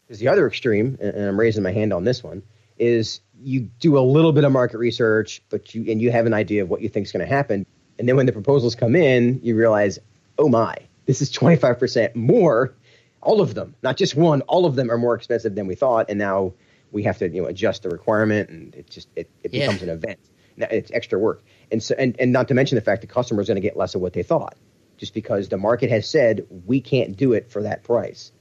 Because 0.07 0.19
the 0.19 0.29
other 0.29 0.47
extreme, 0.47 0.99
and 1.01 1.17
I'm 1.17 1.39
raising 1.39 1.63
my 1.63 1.73
hand 1.73 1.93
on 1.93 2.05
this 2.05 2.25
one, 2.25 2.43
is 2.79 3.21
you 3.43 3.61
do 3.81 3.99
a 3.99 4.01
little 4.01 4.33
bit 4.33 4.45
of 4.45 4.53
market 4.53 4.79
research, 4.79 5.43
but 5.51 5.75
you 5.75 5.91
and 5.91 6.01
you 6.01 6.11
have 6.11 6.27
an 6.27 6.35
idea 6.35 6.63
of 6.63 6.71
what 6.71 6.81
you 6.81 6.89
think 6.89 7.07
is 7.07 7.13
going 7.13 7.27
to 7.27 7.33
happen, 7.33 7.67
and 7.99 8.09
then 8.09 8.17
when 8.17 8.27
the 8.27 8.33
proposals 8.33 8.75
come 8.75 8.97
in, 8.97 9.41
you 9.43 9.57
realize, 9.57 9.99
oh 10.39 10.49
my, 10.49 10.77
this 11.07 11.21
is 11.21 11.31
25% 11.31 12.15
more 12.15 12.75
all 13.23 13.41
of 13.41 13.55
them, 13.55 13.75
not 13.83 13.97
just 13.97 14.17
one, 14.17 14.43
all 14.43 14.67
of 14.67 14.75
them 14.75 14.91
are 14.91 14.99
more 14.99 15.15
expensive 15.15 15.55
than 15.55 15.67
we 15.67 15.75
thought, 15.75 16.07
and 16.09 16.19
now 16.19 16.53
we 16.91 17.03
have 17.05 17.19
to 17.19 17.29
you 17.29 17.43
know 17.43 17.49
adjust 17.49 17.83
the 17.83 17.89
requirement, 17.89 18.51
and 18.51 18.75
it 18.75 18.91
just 18.91 19.09
it, 19.17 19.31
it 19.43 19.53
yeah. 19.53 19.61
becomes 19.61 19.83
an 19.83 19.89
event. 19.89 20.19
Now, 20.57 20.67
it's 20.71 20.91
extra 20.93 21.19
work, 21.19 21.43
and 21.71 21.83
so 21.83 21.95
and, 21.99 22.15
and 22.19 22.33
not 22.33 22.49
to 22.49 22.55
mention 22.55 22.77
the 22.77 22.83
fact 22.83 23.01
the 23.01 23.07
customer 23.07 23.41
is 23.41 23.49
going 23.49 23.57
to 23.57 23.63
get 23.63 23.77
less 23.77 23.95
of 23.95 24.01
what 24.01 24.13
they 24.13 24.23
thought, 24.23 24.57
just 24.99 25.15
because 25.15 25.49
the 25.49 25.57
market 25.57 25.89
has 25.91 26.09
said 26.09 26.47
we 26.67 26.81
can't 26.81 27.17
do 27.17 27.33
it 27.33 27.51
for 27.51 27.63
that 27.63 27.85
price. 27.85 28.33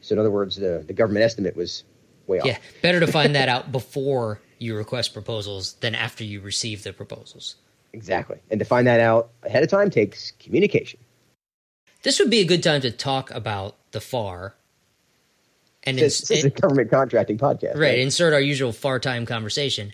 So 0.00 0.14
in 0.14 0.18
other 0.18 0.30
words, 0.30 0.56
the 0.56 0.84
the 0.86 0.92
government 0.92 1.24
estimate 1.24 1.56
was 1.56 1.84
way 2.26 2.40
off. 2.40 2.46
Yeah, 2.46 2.58
better 2.82 3.00
to 3.00 3.06
find 3.06 3.34
that 3.34 3.48
out 3.48 3.72
before 3.72 4.40
you 4.58 4.76
request 4.76 5.12
proposals 5.12 5.74
than 5.74 5.94
after 5.94 6.22
you 6.22 6.40
receive 6.40 6.84
the 6.84 6.92
proposals. 6.92 7.56
Exactly, 7.94 8.38
and 8.50 8.58
to 8.60 8.64
find 8.66 8.86
that 8.86 9.00
out 9.00 9.30
ahead 9.42 9.62
of 9.62 9.70
time 9.70 9.90
takes 9.90 10.32
communication. 10.32 11.00
This 12.02 12.20
would 12.20 12.30
be 12.30 12.40
a 12.40 12.44
good 12.44 12.62
time 12.62 12.80
to 12.82 12.92
talk 12.92 13.30
about 13.32 13.77
the 13.92 14.00
FAR. 14.00 14.54
And 15.84 15.98
this, 15.98 16.30
ins- 16.30 16.40
is 16.40 16.44
a 16.44 16.50
government 16.50 16.90
contracting 16.90 17.38
podcast, 17.38 17.74
right, 17.74 17.80
right? 17.80 17.98
Insert 17.98 18.32
our 18.32 18.40
usual 18.40 18.72
FAR 18.72 18.98
time 18.98 19.26
conversation. 19.26 19.92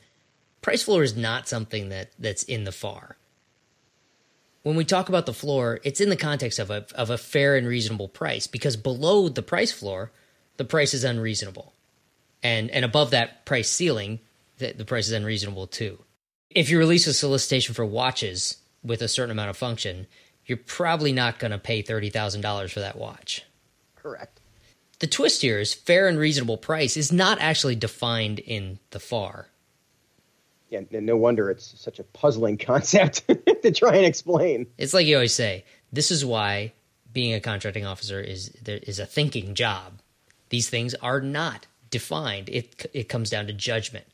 Price 0.63 0.83
floor 0.83 1.03
is 1.03 1.17
not 1.17 1.47
something 1.47 1.91
that 1.91 2.11
that's 2.19 2.43
in 2.43 2.65
the 2.65 2.73
FAR. 2.73 3.17
When 4.63 4.77
we 4.77 4.85
talk 4.87 5.11
about 5.11 5.27
the 5.27 5.35
floor, 5.35 5.79
it's 5.85 6.01
in 6.01 6.09
the 6.09 6.17
context 6.17 6.59
of 6.59 6.71
a 6.71 6.87
of 6.95 7.11
a 7.11 7.19
fair 7.19 7.57
and 7.57 7.67
reasonable 7.67 8.09
price 8.09 8.47
because 8.47 8.77
below 8.77 9.29
the 9.29 9.43
price 9.43 9.73
floor, 9.73 10.11
the 10.57 10.65
price 10.65 10.95
is 10.95 11.05
unreasonable, 11.05 11.75
and 12.43 12.71
and 12.71 12.85
above 12.85 13.11
that 13.11 13.45
price 13.45 13.69
ceiling, 13.69 14.21
the, 14.59 14.73
the 14.73 14.87
price 14.87 15.07
is 15.07 15.13
unreasonable 15.13 15.67
too. 15.67 15.99
If 16.51 16.71
you 16.71 16.79
release 16.79 17.07
a 17.07 17.13
solicitation 17.13 17.75
for 17.75 17.85
watches 17.85 18.57
with 18.83 19.03
a 19.03 19.09
certain 19.09 19.33
amount 19.33 19.51
of 19.51 19.57
function, 19.57 20.07
you're 20.47 20.59
probably 20.59 21.13
not 21.13 21.39
going 21.39 21.51
to 21.51 21.59
pay 21.59 21.83
$30,000 21.83 22.71
for 22.71 22.81
that 22.81 22.97
watch. 22.97 23.45
Correct. 24.05 24.39
The 24.99 25.07
twist 25.07 25.41
here 25.41 25.59
is 25.59 25.73
fair 25.73 26.09
and 26.09 26.19
reasonable 26.19 26.59
price 26.59 26.97
is 26.99 27.11
not 27.11 27.41
actually 27.41 27.75
defined 27.75 28.39
in 28.39 28.79
the 28.91 29.01
FAR. 29.01 29.49
Yeah, 30.69 30.83
no 30.91 31.17
wonder 31.17 31.51
it's 31.51 31.75
such 31.81 31.99
a 31.99 32.05
puzzling 32.05 32.59
concept 32.59 33.27
to 33.63 33.73
try 33.73 33.97
and 33.97 34.05
explain. 34.05 34.67
It's 34.77 34.93
like 34.93 35.07
you 35.07 35.17
always 35.17 35.35
say, 35.35 35.65
this 35.91 36.11
is 36.11 36.25
why 36.25 36.73
being 37.15 37.33
a 37.33 37.41
contracting 37.41 37.87
officer 37.87 38.21
is 38.21 38.51
there 38.63 38.79
is 38.83 38.99
a 38.99 39.07
thinking 39.07 39.55
job. 39.55 40.01
These 40.51 40.69
things 40.69 40.95
are 40.97 41.23
not 41.23 41.67
defined. 41.91 42.51
It 42.51 42.91
it 42.93 43.09
comes 43.09 43.31
down 43.31 43.47
to 43.47 43.53
judgment. 43.55 44.05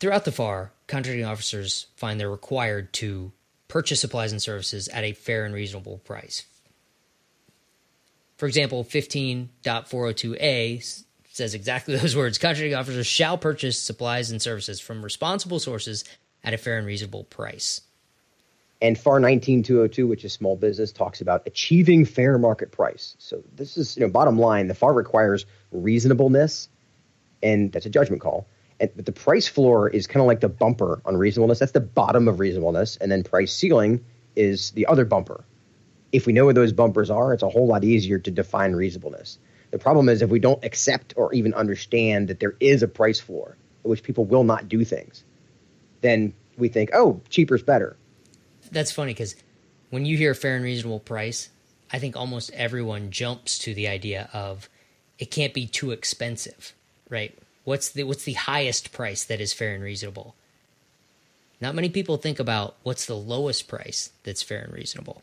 Throughout 0.00 0.24
the 0.24 0.32
FAR, 0.32 0.72
contracting 0.88 1.24
officers 1.24 1.86
find 1.94 2.18
they're 2.18 2.30
required 2.30 2.92
to 2.94 3.30
purchase 3.68 4.00
supplies 4.00 4.32
and 4.32 4.42
services 4.42 4.88
at 4.88 5.04
a 5.04 5.12
fair 5.12 5.44
and 5.44 5.54
reasonable 5.54 5.98
price. 5.98 6.46
For 8.36 8.46
example, 8.46 8.84
15.402a 8.84 11.04
says 11.30 11.54
exactly 11.54 11.96
those 11.96 12.16
words 12.16 12.38
contracting 12.38 12.74
officers 12.74 13.06
shall 13.06 13.38
purchase 13.38 13.80
supplies 13.80 14.30
and 14.30 14.40
services 14.40 14.80
from 14.80 15.02
responsible 15.02 15.58
sources 15.58 16.04
at 16.42 16.54
a 16.54 16.58
fair 16.58 16.78
and 16.78 16.86
reasonable 16.86 17.24
price. 17.24 17.80
And 18.82 18.98
FAR 18.98 19.18
19202, 19.18 20.06
which 20.06 20.24
is 20.24 20.32
small 20.32 20.56
business, 20.56 20.92
talks 20.92 21.20
about 21.20 21.42
achieving 21.46 22.04
fair 22.04 22.38
market 22.38 22.70
price. 22.70 23.16
So 23.18 23.42
this 23.54 23.78
is, 23.78 23.96
you 23.96 24.02
know, 24.02 24.10
bottom 24.10 24.38
line, 24.38 24.66
the 24.66 24.74
FAR 24.74 24.92
requires 24.92 25.46
reasonableness, 25.72 26.68
and 27.42 27.72
that's 27.72 27.86
a 27.86 27.90
judgment 27.90 28.20
call. 28.20 28.46
And, 28.80 28.90
but 28.94 29.06
the 29.06 29.12
price 29.12 29.48
floor 29.48 29.88
is 29.88 30.06
kind 30.06 30.20
of 30.20 30.26
like 30.26 30.40
the 30.40 30.48
bumper 30.48 31.00
on 31.06 31.16
reasonableness. 31.16 31.60
That's 31.60 31.72
the 31.72 31.80
bottom 31.80 32.28
of 32.28 32.40
reasonableness, 32.40 32.98
and 32.98 33.10
then 33.10 33.22
price 33.22 33.54
ceiling 33.54 34.04
is 34.36 34.72
the 34.72 34.86
other 34.86 35.04
bumper. 35.04 35.44
If 36.14 36.26
we 36.26 36.32
know 36.32 36.44
where 36.44 36.54
those 36.54 36.72
bumpers 36.72 37.10
are, 37.10 37.34
it's 37.34 37.42
a 37.42 37.48
whole 37.48 37.66
lot 37.66 37.82
easier 37.82 38.20
to 38.20 38.30
define 38.30 38.74
reasonableness. 38.74 39.38
The 39.72 39.78
problem 39.78 40.08
is 40.08 40.22
if 40.22 40.30
we 40.30 40.38
don't 40.38 40.64
accept 40.64 41.12
or 41.16 41.34
even 41.34 41.52
understand 41.54 42.28
that 42.28 42.38
there 42.38 42.54
is 42.60 42.84
a 42.84 42.88
price 42.88 43.18
floor 43.18 43.56
at 43.84 43.90
which 43.90 44.04
people 44.04 44.24
will 44.24 44.44
not 44.44 44.68
do 44.68 44.84
things, 44.84 45.24
then 46.02 46.32
we 46.56 46.68
think, 46.68 46.90
oh, 46.94 47.20
cheaper 47.30 47.56
is 47.56 47.64
better. 47.64 47.96
That's 48.70 48.92
funny 48.92 49.12
because 49.12 49.34
when 49.90 50.06
you 50.06 50.16
hear 50.16 50.34
fair 50.34 50.54
and 50.54 50.64
reasonable 50.64 51.00
price, 51.00 51.48
I 51.92 51.98
think 51.98 52.16
almost 52.16 52.52
everyone 52.52 53.10
jumps 53.10 53.58
to 53.58 53.74
the 53.74 53.88
idea 53.88 54.30
of 54.32 54.68
it 55.18 55.32
can't 55.32 55.52
be 55.52 55.66
too 55.66 55.90
expensive, 55.90 56.74
right? 57.08 57.36
What's 57.64 57.90
the 57.90 58.04
what's 58.04 58.22
the 58.22 58.34
highest 58.34 58.92
price 58.92 59.24
that 59.24 59.40
is 59.40 59.52
fair 59.52 59.74
and 59.74 59.82
reasonable? 59.82 60.36
Not 61.60 61.74
many 61.74 61.88
people 61.88 62.18
think 62.18 62.38
about 62.38 62.76
what's 62.84 63.06
the 63.06 63.16
lowest 63.16 63.66
price 63.66 64.12
that's 64.22 64.42
fair 64.42 64.60
and 64.60 64.72
reasonable. 64.72 65.22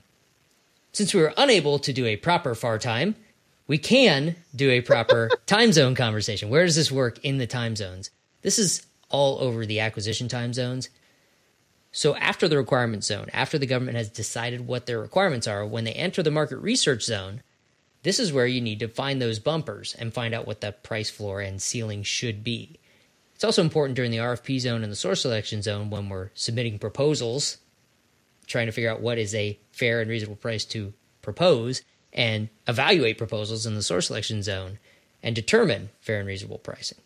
Since 0.94 1.14
we 1.14 1.22
were 1.22 1.34
unable 1.38 1.80
to 1.80 1.94
do 1.94 2.06
a 2.06 2.18
proper 2.18 2.54
FAR 2.54 2.78
time, 2.78 3.16
we 3.68 3.78
can 3.78 4.36
do 4.56 4.70
a 4.70 4.82
proper 4.82 5.30
time 5.46 5.72
zone 5.72 5.96
conversation. 5.96 6.50
Where 6.50 6.66
does 6.66 6.76
this 6.76 6.92
work 6.92 7.24
in 7.24 7.38
the 7.38 7.48
time 7.48 7.76
zones? 7.76 8.10
This 8.42 8.60
is 8.60 8.86
all 9.10 9.40
over 9.40 9.66
the 9.66 9.80
acquisition 9.80 10.28
time 10.28 10.54
zones. 10.54 10.90
So 11.94 12.16
after 12.16 12.48
the 12.48 12.58
requirement 12.58 13.04
zone, 13.04 13.28
after 13.34 13.58
the 13.58 13.66
government 13.66 13.98
has 13.98 14.10
decided 14.10 14.68
what 14.68 14.86
their 14.86 15.00
requirements 15.00 15.48
are, 15.48 15.66
when 15.66 15.84
they 15.84 15.94
enter 15.94 16.24
the 16.24 16.32
market 16.32 16.58
research 16.58 17.04
zone, 17.04 17.42
this 18.04 18.20
is 18.20 18.34
where 18.34 18.48
you 18.48 18.62
need 18.62 18.80
to 18.80 18.88
find 18.88 19.22
those 19.22 19.40
bumpers 19.40 19.96
and 19.98 20.14
find 20.14 20.34
out 20.34 20.48
what 20.48 20.62
the 20.62 20.72
price 20.72 21.10
floor 21.10 21.42
and 21.42 21.62
ceiling 21.62 22.04
should 22.04 22.44
be. 22.44 22.80
It's 23.36 23.44
also 23.44 23.62
important 23.62 23.96
during 23.96 24.12
the 24.12 24.18
RFP 24.18 24.60
zone 24.60 24.84
and 24.84 24.92
the 24.92 24.96
source 24.96 25.22
selection 25.22 25.62
zone 25.62 25.90
when 25.90 26.10
we're 26.10 26.30
submitting 26.34 26.80
proposals, 26.80 27.58
trying 28.48 28.66
to 28.68 28.72
figure 28.72 28.92
out 28.92 29.02
what 29.02 29.18
is 29.18 29.34
a 29.36 29.58
fair 29.72 30.02
and 30.02 30.10
reasonable 30.10 30.36
price 30.36 30.66
to 30.66 30.94
propose 31.22 31.82
and 32.14 32.50
evaluate 32.68 33.18
proposals 33.18 33.66
in 33.66 33.76
the 33.76 33.84
source 33.84 34.08
selection 34.08 34.44
zone 34.44 34.80
and 35.24 35.36
determine 35.36 35.90
fair 36.02 36.20
and 36.20 36.28
reasonable 36.28 36.58
pricing. 36.58 36.98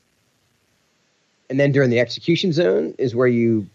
And 1.50 1.60
then 1.60 1.72
during 1.72 1.90
the 1.90 2.00
execution 2.00 2.52
zone 2.54 2.96
is 2.98 3.14
where 3.14 3.28
you 3.28 3.68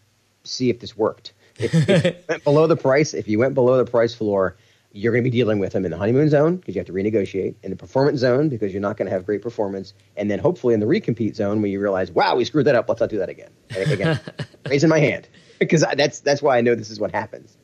see 0.45 0.71
if 0.71 0.81
this 0.81 0.97
worked. 0.97 1.33
If, 1.59 1.73
if 1.75 2.05
you 2.05 2.15
went 2.29 2.45
below 2.45 2.67
the 2.67 2.77
price, 2.77 3.15
if 3.15 3.29
you 3.29 3.39
went 3.39 3.55
below 3.55 3.77
the 3.77 3.89
price 3.89 4.15
floor, 4.15 4.57
you're 4.93 5.13
going 5.13 5.23
to 5.23 5.31
be 5.31 5.37
dealing 5.37 5.61
with 5.61 5.73
them 5.73 5.85
in 5.85 5.93
the 5.93 5.97
honeymoon 5.97 6.29
zone 6.29 6.57
because 6.57 6.75
you 6.75 6.81
have 6.81 6.87
to 6.87 6.93
renegotiate, 6.93 7.55
in 7.63 7.71
the 7.71 7.77
performance 7.77 8.19
zone 8.19 8.49
because 8.49 8.73
you're 8.73 8.83
not 8.83 8.97
going 8.97 9.07
to 9.07 9.13
have 9.13 9.25
great 9.25 9.41
performance, 9.41 9.95
and 10.17 10.29
then 10.29 10.41
hopefully 10.41 10.75
in 10.75 10.81
the 10.81 10.87
recompete 10.87 11.37
zone 11.37 11.63
when 11.63 11.71
you 11.71 11.81
realize, 11.81 12.11
wow, 12.11 12.35
we 12.35 12.45
screwed 12.45 12.67
that 12.67 12.75
up. 12.75 12.89
Let's 12.89 13.01
not 13.01 13.11
do 13.11 13.19
that 13.19 13.29
again. 13.29 13.51
again, 13.71 14.19
raising 14.69 14.89
my 14.89 14.99
hand 14.99 15.29
because 15.61 15.85
that's 15.95 16.19
that's 16.21 16.43
why 16.43 16.59
I 16.59 16.61
know 16.63 16.75
this 16.75 16.91
is 16.91 16.99
what 16.99 17.13
happens 17.13 17.57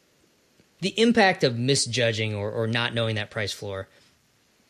the 0.80 1.00
impact 1.00 1.42
of 1.42 1.58
misjudging 1.58 2.34
or, 2.34 2.50
or 2.50 2.66
not 2.66 2.94
knowing 2.94 3.16
that 3.16 3.30
price 3.30 3.52
floor 3.52 3.88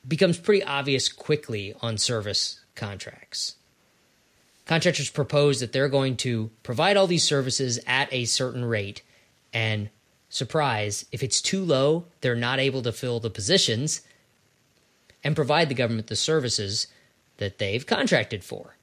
becomes 0.06 0.38
pretty 0.38 0.62
obvious 0.62 1.08
quickly 1.08 1.74
on 1.80 1.98
service 1.98 2.60
contracts. 2.74 3.56
Contractors 4.66 5.10
propose 5.10 5.60
that 5.60 5.72
they're 5.72 5.88
going 5.88 6.16
to 6.16 6.50
provide 6.62 6.96
all 6.96 7.06
these 7.06 7.24
services 7.24 7.78
at 7.86 8.12
a 8.12 8.24
certain 8.24 8.64
rate, 8.64 9.02
and 9.52 9.90
surprise, 10.28 11.06
if 11.12 11.22
it's 11.22 11.40
too 11.40 11.64
low, 11.64 12.06
they're 12.20 12.36
not 12.36 12.58
able 12.58 12.82
to 12.82 12.92
fill 12.92 13.20
the 13.20 13.30
positions 13.30 14.00
and 15.22 15.36
provide 15.36 15.68
the 15.68 15.74
government 15.74 16.08
the 16.08 16.16
services 16.16 16.88
that 17.38 17.58
they've 17.58 17.86
contracted 17.86 18.42
for. 18.42 18.76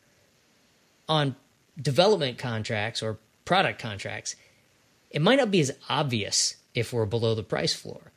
On 1.08 1.36
development 1.82 2.38
contracts 2.38 3.02
or 3.02 3.18
product 3.46 3.80
contracts, 3.80 4.36
it 5.12 5.22
might 5.22 5.38
not 5.38 5.52
be 5.52 5.62
as 5.62 5.72
obvious 5.90 6.56
if 6.74 6.92
we're 6.92 7.06
below 7.06 7.36
the 7.36 7.44
price 7.44 7.74
floor 7.74 8.12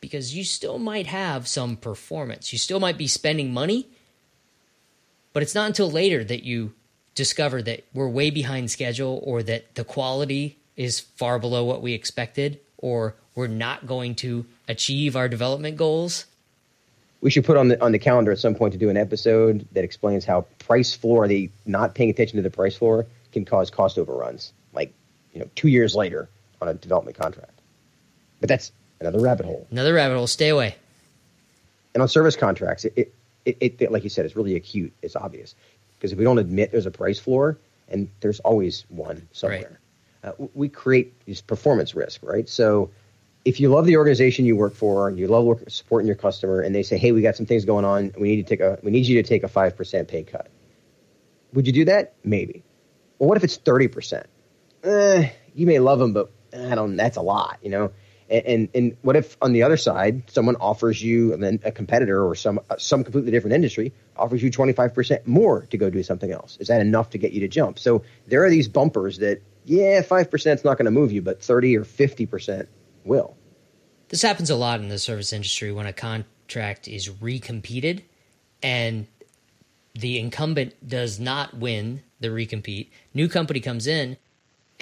because 0.00 0.34
you 0.34 0.44
still 0.44 0.78
might 0.78 1.06
have 1.06 1.46
some 1.46 1.76
performance. 1.76 2.52
You 2.52 2.58
still 2.58 2.80
might 2.80 2.98
be 2.98 3.06
spending 3.06 3.54
money, 3.54 3.86
but 5.32 5.42
it's 5.42 5.54
not 5.54 5.68
until 5.68 5.90
later 5.90 6.24
that 6.24 6.42
you 6.42 6.74
discover 7.14 7.62
that 7.62 7.84
we're 7.94 8.08
way 8.08 8.30
behind 8.30 8.70
schedule 8.70 9.20
or 9.24 9.42
that 9.44 9.74
the 9.76 9.84
quality 9.84 10.58
is 10.76 11.00
far 11.00 11.38
below 11.38 11.64
what 11.64 11.82
we 11.82 11.92
expected 11.92 12.58
or 12.78 13.14
we're 13.34 13.46
not 13.46 13.86
going 13.86 14.14
to 14.16 14.44
achieve 14.68 15.16
our 15.16 15.28
development 15.28 15.76
goals. 15.76 16.26
We 17.20 17.30
should 17.30 17.44
put 17.44 17.56
on 17.56 17.68
the 17.68 17.82
on 17.82 17.92
the 17.92 18.00
calendar 18.00 18.32
at 18.32 18.40
some 18.40 18.56
point 18.56 18.72
to 18.72 18.78
do 18.78 18.90
an 18.90 18.96
episode 18.96 19.66
that 19.72 19.84
explains 19.84 20.24
how 20.24 20.46
price 20.58 20.92
floor, 20.92 21.28
the 21.28 21.48
not 21.64 21.94
paying 21.94 22.10
attention 22.10 22.36
to 22.36 22.42
the 22.42 22.50
price 22.50 22.76
floor, 22.76 23.06
can 23.30 23.44
cause 23.44 23.70
cost 23.70 23.96
overruns. 23.96 24.52
You 25.32 25.40
know, 25.40 25.48
two 25.54 25.68
years 25.68 25.94
later 25.94 26.28
on 26.60 26.68
a 26.68 26.74
development 26.74 27.16
contract. 27.16 27.60
But 28.40 28.48
that's 28.48 28.72
another 29.00 29.20
rabbit 29.20 29.46
hole. 29.46 29.66
Another 29.70 29.94
rabbit 29.94 30.16
hole. 30.16 30.26
Stay 30.26 30.48
away. 30.48 30.76
And 31.94 32.02
on 32.02 32.08
service 32.08 32.36
contracts, 32.36 32.84
it, 32.84 32.92
it, 32.96 33.14
it, 33.60 33.76
it 33.80 33.92
like 33.92 34.04
you 34.04 34.10
said, 34.10 34.24
it's 34.24 34.36
really 34.36 34.56
acute. 34.56 34.92
It's 35.02 35.16
obvious 35.16 35.54
because 35.98 36.12
if 36.12 36.18
we 36.18 36.24
don't 36.24 36.38
admit 36.38 36.72
there's 36.72 36.86
a 36.86 36.90
price 36.90 37.18
floor, 37.18 37.58
and 37.88 38.08
there's 38.20 38.40
always 38.40 38.84
one 38.88 39.28
somewhere, 39.32 39.78
right. 40.24 40.34
uh, 40.40 40.46
we 40.54 40.68
create 40.68 41.14
this 41.26 41.40
performance 41.40 41.94
risk, 41.94 42.22
right? 42.22 42.48
So 42.48 42.90
if 43.44 43.60
you 43.60 43.68
love 43.68 43.86
the 43.86 43.96
organization 43.96 44.44
you 44.44 44.56
work 44.56 44.74
for, 44.74 45.10
you 45.10 45.26
love 45.26 45.44
work, 45.44 45.62
supporting 45.68 46.06
your 46.06 46.16
customer, 46.16 46.60
and 46.60 46.74
they 46.74 46.82
say, 46.82 46.96
"Hey, 46.96 47.12
we 47.12 47.22
got 47.22 47.36
some 47.36 47.46
things 47.46 47.64
going 47.64 47.84
on. 47.84 48.12
We 48.18 48.28
need 48.28 48.46
to 48.46 48.48
take 48.48 48.60
a 48.60 48.78
we 48.82 48.90
need 48.90 49.06
you 49.06 49.20
to 49.22 49.28
take 49.28 49.42
a 49.42 49.48
five 49.48 49.76
percent 49.76 50.08
pay 50.08 50.22
cut." 50.22 50.48
Would 51.52 51.66
you 51.66 51.72
do 51.72 51.84
that? 51.84 52.14
Maybe. 52.24 52.62
Well, 53.18 53.28
what 53.28 53.36
if 53.36 53.44
it's 53.44 53.56
thirty 53.56 53.88
percent? 53.88 54.26
Eh, 54.82 55.30
you 55.54 55.66
may 55.66 55.78
love 55.78 55.98
them, 55.98 56.12
but 56.12 56.30
I 56.52 56.74
don't. 56.74 56.96
That's 56.96 57.16
a 57.16 57.22
lot, 57.22 57.58
you 57.62 57.70
know. 57.70 57.92
And, 58.28 58.46
and, 58.46 58.68
and 58.74 58.96
what 59.02 59.16
if 59.16 59.36
on 59.42 59.52
the 59.52 59.62
other 59.62 59.76
side 59.76 60.22
someone 60.30 60.56
offers 60.56 61.02
you 61.02 61.34
and 61.34 61.42
then 61.42 61.60
a 61.64 61.70
competitor 61.70 62.26
or 62.26 62.34
some 62.34 62.60
uh, 62.70 62.76
some 62.78 63.04
completely 63.04 63.30
different 63.30 63.54
industry 63.54 63.92
offers 64.16 64.42
you 64.42 64.50
25% 64.50 65.26
more 65.26 65.66
to 65.66 65.76
go 65.76 65.90
do 65.90 66.02
something 66.02 66.32
else 66.32 66.56
is 66.58 66.68
that 66.68 66.80
enough 66.80 67.10
to 67.10 67.18
get 67.18 67.32
you 67.32 67.40
to 67.40 67.48
jump 67.48 67.78
so 67.78 68.02
there 68.28 68.42
are 68.42 68.48
these 68.48 68.68
bumpers 68.68 69.18
that 69.18 69.42
yeah 69.64 70.00
5% 70.00 70.54
is 70.54 70.64
not 70.64 70.78
going 70.78 70.86
to 70.86 70.90
move 70.90 71.12
you 71.12 71.20
but 71.20 71.42
30 71.42 71.76
or 71.76 71.84
50% 71.84 72.66
will 73.04 73.36
this 74.08 74.22
happens 74.22 74.48
a 74.48 74.56
lot 74.56 74.80
in 74.80 74.88
the 74.88 74.98
service 74.98 75.32
industry 75.32 75.70
when 75.72 75.86
a 75.86 75.92
contract 75.92 76.88
is 76.88 77.10
recompeted 77.10 78.02
and 78.62 79.06
the 79.94 80.18
incumbent 80.18 80.74
does 80.86 81.20
not 81.20 81.54
win 81.54 82.02
the 82.20 82.28
recompete 82.28 82.88
new 83.12 83.28
company 83.28 83.60
comes 83.60 83.86
in 83.86 84.16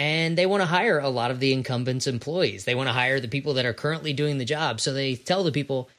and 0.01 0.39
they 0.39 0.47
want 0.47 0.63
to 0.63 0.67
hire 0.67 0.99
a 0.99 1.11
lot 1.11 1.31
of 1.31 1.41
the 1.41 1.53
incumbents' 1.53 2.07
employees. 2.07 2.65
They 2.65 2.75
want 2.75 2.89
to 2.89 2.95
hire 2.95 3.21
the 3.21 3.29
people 3.29 3.53
that 3.55 3.67
are 3.67 3.75
currently 3.75 4.15
doing 4.15 4.39
the 4.39 4.47
job. 4.47 4.81
So 4.81 4.95
they 4.95 5.15
tell 5.15 5.45
the 5.45 5.53
people, 5.53 5.91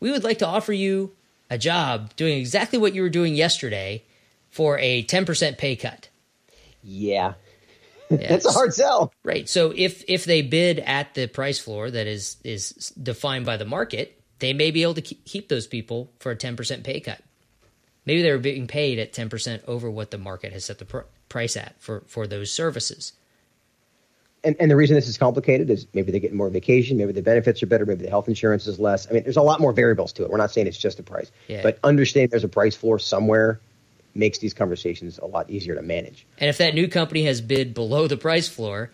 we 0.00 0.10
would 0.10 0.24
like 0.24 0.40
to 0.40 0.46
offer 0.46 0.72
you 0.72 1.12
a 1.48 1.56
job 1.56 2.16
doing 2.16 2.36
exactly 2.36 2.80
what 2.80 2.94
you 2.94 3.02
were 3.02 3.08
doing 3.08 3.36
yesterday 3.36 4.02
for 4.50 4.76
a 4.80 5.04
10% 5.04 5.56
pay 5.56 5.76
cut. 5.76 6.08
Yeah. 6.82 7.34
That's 8.10 8.44
a 8.44 8.50
hard 8.50 8.74
sell. 8.74 9.12
Right. 9.22 9.48
So 9.48 9.72
if 9.74 10.02
if 10.08 10.24
they 10.24 10.42
bid 10.42 10.80
at 10.80 11.14
the 11.14 11.28
price 11.28 11.60
floor 11.60 11.92
that 11.92 12.08
is 12.08 12.36
is 12.42 12.92
defined 13.00 13.46
by 13.46 13.56
the 13.56 13.64
market, 13.64 14.20
they 14.40 14.52
may 14.52 14.72
be 14.72 14.82
able 14.82 14.94
to 14.94 15.00
keep 15.00 15.48
those 15.48 15.68
people 15.68 16.10
for 16.18 16.32
a 16.32 16.36
10% 16.36 16.82
pay 16.82 16.98
cut. 16.98 17.22
Maybe 18.04 18.20
they're 18.22 18.38
being 18.38 18.66
paid 18.66 18.98
at 18.98 19.12
10% 19.12 19.62
over 19.68 19.88
what 19.88 20.10
the 20.10 20.18
market 20.18 20.52
has 20.52 20.64
set 20.64 20.78
the 20.78 20.84
pr- 20.84 21.08
price 21.28 21.56
at 21.56 21.80
for 21.80 22.02
for 22.08 22.26
those 22.26 22.50
services 22.50 23.12
and, 24.44 24.56
and 24.60 24.70
the 24.70 24.76
reason 24.76 24.94
this 24.94 25.08
is 25.08 25.18
complicated 25.18 25.70
is 25.70 25.86
maybe 25.94 26.12
they 26.12 26.20
get 26.20 26.32
more 26.32 26.48
vacation, 26.50 26.96
maybe 26.96 27.12
the 27.12 27.22
benefits 27.22 27.62
are 27.62 27.66
better, 27.66 27.86
maybe 27.86 28.04
the 28.04 28.10
health 28.10 28.28
insurance 28.28 28.66
is 28.66 28.78
less. 28.78 29.08
I 29.08 29.12
mean, 29.14 29.22
there's 29.24 29.36
a 29.36 29.42
lot 29.42 29.60
more 29.60 29.72
variables 29.72 30.12
to 30.14 30.24
it. 30.24 30.30
We're 30.30 30.36
not 30.36 30.50
saying 30.50 30.66
it's 30.66 30.78
just 30.78 30.98
a 30.98 31.02
price, 31.02 31.30
yeah. 31.48 31.62
but 31.62 31.78
understand 31.82 32.30
there's 32.30 32.44
a 32.44 32.48
price 32.48 32.76
floor 32.76 32.98
somewhere 32.98 33.60
makes 34.14 34.38
these 34.38 34.54
conversations 34.54 35.18
a 35.18 35.26
lot 35.26 35.50
easier 35.50 35.74
to 35.74 35.82
manage. 35.82 36.26
And 36.38 36.48
if 36.48 36.58
that 36.58 36.74
new 36.74 36.86
company 36.86 37.24
has 37.24 37.40
bid 37.40 37.74
below 37.74 38.06
the 38.06 38.16
price 38.16 38.48
floor, 38.48 38.90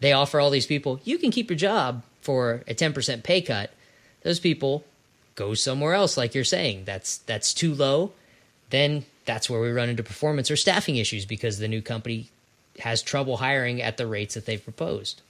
they 0.00 0.12
offer 0.12 0.40
all 0.40 0.50
these 0.50 0.66
people, 0.66 1.00
you 1.04 1.18
can 1.18 1.30
keep 1.30 1.48
your 1.48 1.56
job 1.56 2.02
for 2.20 2.64
a 2.66 2.74
10% 2.74 3.22
pay 3.22 3.40
cut. 3.40 3.70
Those 4.22 4.40
people 4.40 4.84
go 5.34 5.54
somewhere 5.54 5.94
else, 5.94 6.16
like 6.16 6.34
you're 6.34 6.44
saying. 6.44 6.84
That's 6.84 7.18
that's 7.18 7.54
too 7.54 7.74
low. 7.74 8.12
Then 8.70 9.04
that's 9.24 9.48
where 9.48 9.60
we 9.60 9.70
run 9.70 9.88
into 9.88 10.02
performance 10.02 10.50
or 10.50 10.56
staffing 10.56 10.96
issues 10.96 11.24
because 11.24 11.58
the 11.58 11.68
new 11.68 11.82
company 11.82 12.30
has 12.78 13.02
trouble 13.02 13.36
hiring 13.36 13.82
at 13.82 13.96
the 13.96 14.06
rates 14.06 14.34
that 14.34 14.46
they've 14.46 14.62
proposed. 14.62 15.22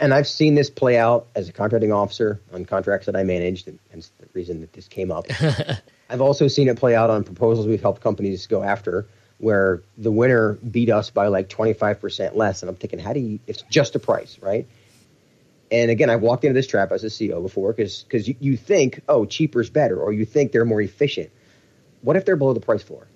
And 0.00 0.14
I've 0.14 0.26
seen 0.26 0.54
this 0.54 0.70
play 0.70 0.98
out 0.98 1.26
as 1.34 1.48
a 1.48 1.52
contracting 1.52 1.92
officer 1.92 2.40
on 2.52 2.64
contracts 2.64 3.06
that 3.06 3.16
I 3.16 3.22
managed, 3.22 3.68
and 3.68 3.78
hence 3.90 4.10
the 4.18 4.26
reason 4.32 4.60
that 4.62 4.72
this 4.72 4.88
came 4.88 5.12
up. 5.12 5.26
I've 6.10 6.22
also 6.22 6.48
seen 6.48 6.68
it 6.68 6.78
play 6.78 6.94
out 6.94 7.10
on 7.10 7.22
proposals 7.24 7.66
we've 7.66 7.82
helped 7.82 8.02
companies 8.02 8.46
go 8.46 8.62
after 8.62 9.06
where 9.38 9.82
the 9.98 10.10
winner 10.10 10.54
beat 10.54 10.90
us 10.90 11.10
by 11.10 11.26
like 11.26 11.48
25% 11.48 12.34
less. 12.34 12.62
And 12.62 12.70
I'm 12.70 12.76
thinking, 12.76 12.98
how 12.98 13.12
do 13.12 13.20
you, 13.20 13.40
it's 13.46 13.62
just 13.62 13.94
a 13.94 13.98
price, 13.98 14.38
right? 14.40 14.66
And 15.70 15.90
again, 15.90 16.08
I've 16.08 16.22
walked 16.22 16.44
into 16.44 16.54
this 16.54 16.66
trap 16.66 16.92
as 16.92 17.04
a 17.04 17.08
CEO 17.08 17.42
before 17.42 17.72
because 17.72 18.28
you, 18.28 18.36
you 18.38 18.56
think, 18.56 19.00
oh, 19.08 19.24
cheaper 19.24 19.60
is 19.60 19.70
better, 19.70 20.00
or 20.00 20.12
you 20.12 20.24
think 20.24 20.52
they're 20.52 20.64
more 20.64 20.80
efficient. 20.80 21.30
What 22.02 22.16
if 22.16 22.24
they're 22.24 22.36
below 22.36 22.52
the 22.52 22.60
price 22.60 22.82
floor? 22.82 23.06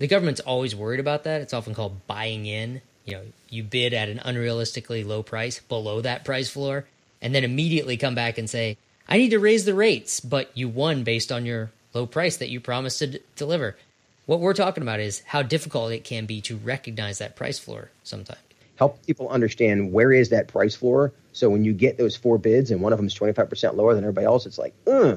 The 0.00 0.06
government's 0.06 0.40
always 0.40 0.74
worried 0.74 0.98
about 0.98 1.24
that. 1.24 1.42
It's 1.42 1.52
often 1.52 1.74
called 1.74 2.06
buying 2.06 2.46
in. 2.46 2.80
You 3.04 3.12
know, 3.16 3.22
you 3.50 3.62
bid 3.62 3.92
at 3.92 4.08
an 4.08 4.18
unrealistically 4.18 5.06
low 5.06 5.22
price 5.22 5.60
below 5.60 6.00
that 6.00 6.24
price 6.24 6.48
floor, 6.48 6.86
and 7.20 7.34
then 7.34 7.44
immediately 7.44 7.98
come 7.98 8.14
back 8.14 8.38
and 8.38 8.48
say, 8.48 8.78
I 9.06 9.18
need 9.18 9.28
to 9.30 9.38
raise 9.38 9.66
the 9.66 9.74
rates, 9.74 10.18
but 10.18 10.50
you 10.56 10.70
won 10.70 11.04
based 11.04 11.30
on 11.30 11.44
your 11.44 11.70
low 11.92 12.06
price 12.06 12.38
that 12.38 12.48
you 12.48 12.60
promised 12.60 13.00
to 13.00 13.06
d- 13.08 13.20
deliver. 13.36 13.76
What 14.24 14.40
we're 14.40 14.54
talking 14.54 14.82
about 14.82 15.00
is 15.00 15.20
how 15.26 15.42
difficult 15.42 15.92
it 15.92 16.04
can 16.04 16.24
be 16.24 16.40
to 16.42 16.56
recognize 16.56 17.18
that 17.18 17.36
price 17.36 17.58
floor 17.58 17.90
sometimes. 18.02 18.40
Help 18.76 19.04
people 19.04 19.28
understand 19.28 19.92
where 19.92 20.14
is 20.14 20.30
that 20.30 20.48
price 20.48 20.74
floor. 20.74 21.12
So 21.32 21.50
when 21.50 21.62
you 21.62 21.74
get 21.74 21.98
those 21.98 22.16
four 22.16 22.38
bids 22.38 22.70
and 22.70 22.80
one 22.80 22.94
of 22.94 22.98
them 22.98 23.06
is 23.06 23.14
25% 23.14 23.74
lower 23.74 23.94
than 23.94 24.04
everybody 24.04 24.24
else, 24.24 24.46
it's 24.46 24.56
like, 24.56 24.72
uh, 24.86 25.16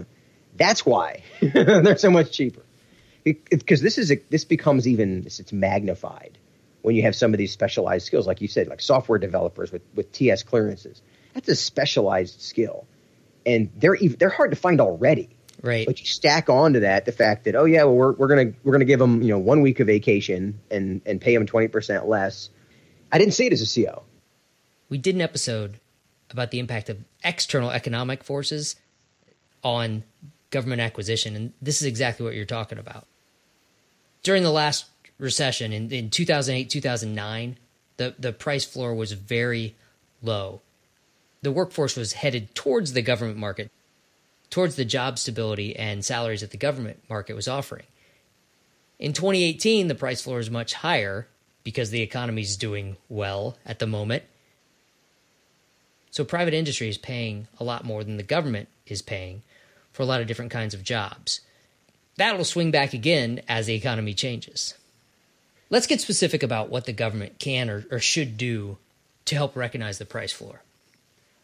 that's 0.57 0.85
why 0.85 1.23
they're 1.41 1.97
so 1.97 2.11
much 2.11 2.31
cheaper 2.33 2.62
because 3.23 3.81
this 3.81 3.97
is 3.97 4.11
a, 4.11 4.19
this 4.29 4.45
becomes 4.45 4.87
even 4.87 5.23
it's, 5.25 5.53
magnified 5.53 6.37
when 6.81 6.95
you 6.95 7.03
have 7.03 7.15
some 7.15 7.33
of 7.33 7.37
these 7.37 7.51
specialized 7.51 8.05
skills, 8.05 8.27
like 8.27 8.41
you 8.41 8.47
said, 8.47 8.67
like 8.67 8.81
software 8.81 9.19
developers 9.19 9.71
with 9.71 9.81
with 9.95 10.11
TS 10.11 10.43
clearances. 10.43 11.01
That's 11.33 11.49
a 11.49 11.55
specialized 11.55 12.41
skill, 12.41 12.85
and 13.45 13.71
they're 13.77 13.97
they're 14.19 14.29
hard 14.29 14.51
to 14.51 14.57
find 14.57 14.81
already. 14.81 15.29
Right. 15.61 15.85
But 15.87 16.01
you 16.01 16.05
stack 16.05 16.49
onto 16.49 16.81
that 16.81 17.05
the 17.05 17.13
fact 17.13 17.45
that 17.45 17.55
oh 17.55 17.65
yeah, 17.65 17.85
well 17.85 17.95
we're 17.95 18.11
we're 18.13 18.27
gonna 18.27 18.51
we're 18.63 18.73
gonna 18.73 18.85
give 18.85 18.99
them 18.99 19.21
you 19.21 19.29
know 19.29 19.39
one 19.39 19.61
week 19.61 19.79
of 19.79 19.87
vacation 19.87 20.59
and 20.69 21.01
and 21.05 21.21
pay 21.21 21.33
them 21.33 21.45
twenty 21.45 21.69
percent 21.69 22.07
less. 22.07 22.49
I 23.11 23.17
didn't 23.17 23.33
see 23.33 23.47
it 23.47 23.53
as 23.53 23.61
a 23.61 23.85
CO. 23.85 24.03
We 24.89 24.97
did 24.97 25.15
an 25.15 25.21
episode 25.21 25.79
about 26.29 26.51
the 26.51 26.59
impact 26.59 26.89
of 26.89 26.97
external 27.23 27.71
economic 27.71 28.23
forces 28.23 28.75
on 29.63 30.03
government 30.49 30.81
acquisition, 30.81 31.35
and 31.35 31.53
this 31.61 31.81
is 31.81 31.87
exactly 31.87 32.25
what 32.25 32.35
you're 32.35 32.45
talking 32.45 32.77
about. 32.77 33.07
During 34.23 34.43
the 34.43 34.51
last 34.51 34.85
recession 35.19 35.71
in, 35.71 35.91
in 35.91 36.09
2008 36.09 36.69
2009, 36.69 37.57
the 37.97 38.15
the 38.17 38.33
price 38.33 38.65
floor 38.65 38.95
was 38.95 39.11
very 39.11 39.75
low. 40.21 40.61
The 41.41 41.51
workforce 41.51 41.95
was 41.95 42.13
headed 42.13 42.55
towards 42.55 42.93
the 42.93 43.01
government 43.01 43.37
market 43.37 43.69
towards 44.53 44.75
the 44.75 44.85
job 44.85 45.17
stability 45.17 45.75
and 45.75 46.05
salaries 46.05 46.41
that 46.41 46.51
the 46.51 46.57
government 46.57 47.01
market 47.09 47.35
was 47.35 47.47
offering. 47.47 47.87
In 48.99 49.11
2018, 49.11 49.87
the 49.87 49.95
price 49.95 50.21
floor 50.21 50.37
is 50.37 50.51
much 50.51 50.75
higher 50.75 51.27
because 51.63 51.89
the 51.89 52.03
economy 52.03 52.43
is 52.43 52.55
doing 52.55 52.97
well 53.09 53.57
at 53.65 53.79
the 53.79 53.87
moment. 53.87 54.21
So 56.11 56.23
private 56.23 56.53
industry 56.53 56.87
is 56.87 56.99
paying 56.99 57.47
a 57.59 57.63
lot 57.63 57.83
more 57.83 58.03
than 58.03 58.17
the 58.17 58.21
government 58.21 58.69
is 58.85 59.01
paying 59.01 59.41
for 59.91 60.03
a 60.03 60.05
lot 60.05 60.21
of 60.21 60.27
different 60.27 60.51
kinds 60.51 60.75
of 60.75 60.83
jobs. 60.83 61.41
That'll 62.17 62.45
swing 62.45 62.71
back 62.71 62.93
again 62.93 63.41
as 63.47 63.65
the 63.65 63.75
economy 63.75 64.13
changes. 64.13 64.75
Let's 65.69 65.87
get 65.87 66.01
specific 66.01 66.43
about 66.43 66.69
what 66.69 66.85
the 66.85 66.93
government 66.93 67.39
can 67.39 67.69
or, 67.69 67.85
or 67.89 67.99
should 67.99 68.37
do 68.37 68.77
to 69.25 69.35
help 69.35 69.55
recognize 69.55 69.97
the 69.97 70.05
price 70.05 70.31
floor 70.31 70.61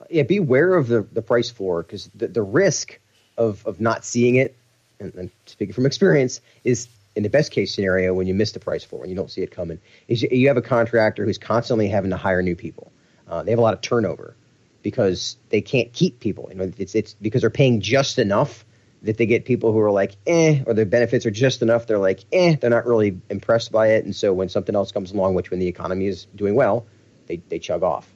yeah, 0.09 0.23
be 0.23 0.37
aware 0.37 0.75
of 0.75 0.87
the, 0.87 1.01
the 1.11 1.21
price 1.21 1.49
floor 1.49 1.83
because 1.83 2.09
the, 2.15 2.27
the 2.27 2.41
risk 2.41 2.99
of, 3.37 3.65
of 3.65 3.81
not 3.81 4.05
seeing 4.05 4.35
it, 4.35 4.55
and, 4.99 5.13
and, 5.15 5.31
speaking 5.45 5.73
from 5.73 5.85
experience, 5.85 6.41
is 6.63 6.87
in 7.15 7.23
the 7.23 7.29
best 7.29 7.51
case 7.51 7.73
scenario 7.73 8.13
when 8.13 8.27
you 8.27 8.33
miss 8.33 8.51
the 8.51 8.59
price 8.59 8.83
floor 8.83 9.01
and 9.01 9.09
you 9.09 9.15
don't 9.15 9.31
see 9.31 9.41
it 9.41 9.51
coming, 9.51 9.79
is 10.07 10.21
you, 10.21 10.29
you 10.31 10.47
have 10.47 10.57
a 10.57 10.61
contractor 10.61 11.25
who's 11.25 11.37
constantly 11.37 11.87
having 11.87 12.09
to 12.09 12.17
hire 12.17 12.41
new 12.41 12.55
people. 12.55 12.91
Uh, 13.27 13.43
they 13.43 13.51
have 13.51 13.59
a 13.59 13.63
lot 13.63 13.73
of 13.73 13.81
turnover 13.81 14.35
because 14.81 15.37
they 15.49 15.61
can't 15.61 15.91
keep 15.93 16.19
people. 16.19 16.47
You 16.49 16.55
know, 16.55 16.71
it's 16.77 16.95
it's 16.95 17.13
because 17.21 17.41
they're 17.41 17.49
paying 17.49 17.81
just 17.81 18.17
enough 18.17 18.65
that 19.03 19.17
they 19.17 19.25
get 19.25 19.45
people 19.45 19.71
who 19.71 19.79
are 19.79 19.91
like, 19.91 20.15
eh, 20.27 20.61
or 20.65 20.73
their 20.73 20.85
benefits 20.85 21.25
are 21.25 21.31
just 21.31 21.61
enough. 21.61 21.87
They're 21.87 21.97
like, 21.97 22.25
eh, 22.33 22.55
they're 22.59 22.69
not 22.69 22.85
really 22.85 23.17
impressed 23.29 23.71
by 23.71 23.87
it. 23.87 24.05
And 24.05 24.15
so 24.15 24.33
when 24.33 24.49
something 24.49 24.75
else 24.75 24.91
comes 24.91 25.11
along, 25.11 25.35
which 25.35 25.51
when 25.51 25.59
the 25.59 25.67
economy 25.67 26.07
is 26.07 26.25
doing 26.35 26.55
well, 26.55 26.85
they, 27.27 27.37
they 27.49 27.59
chug 27.59 27.83
off 27.83 28.09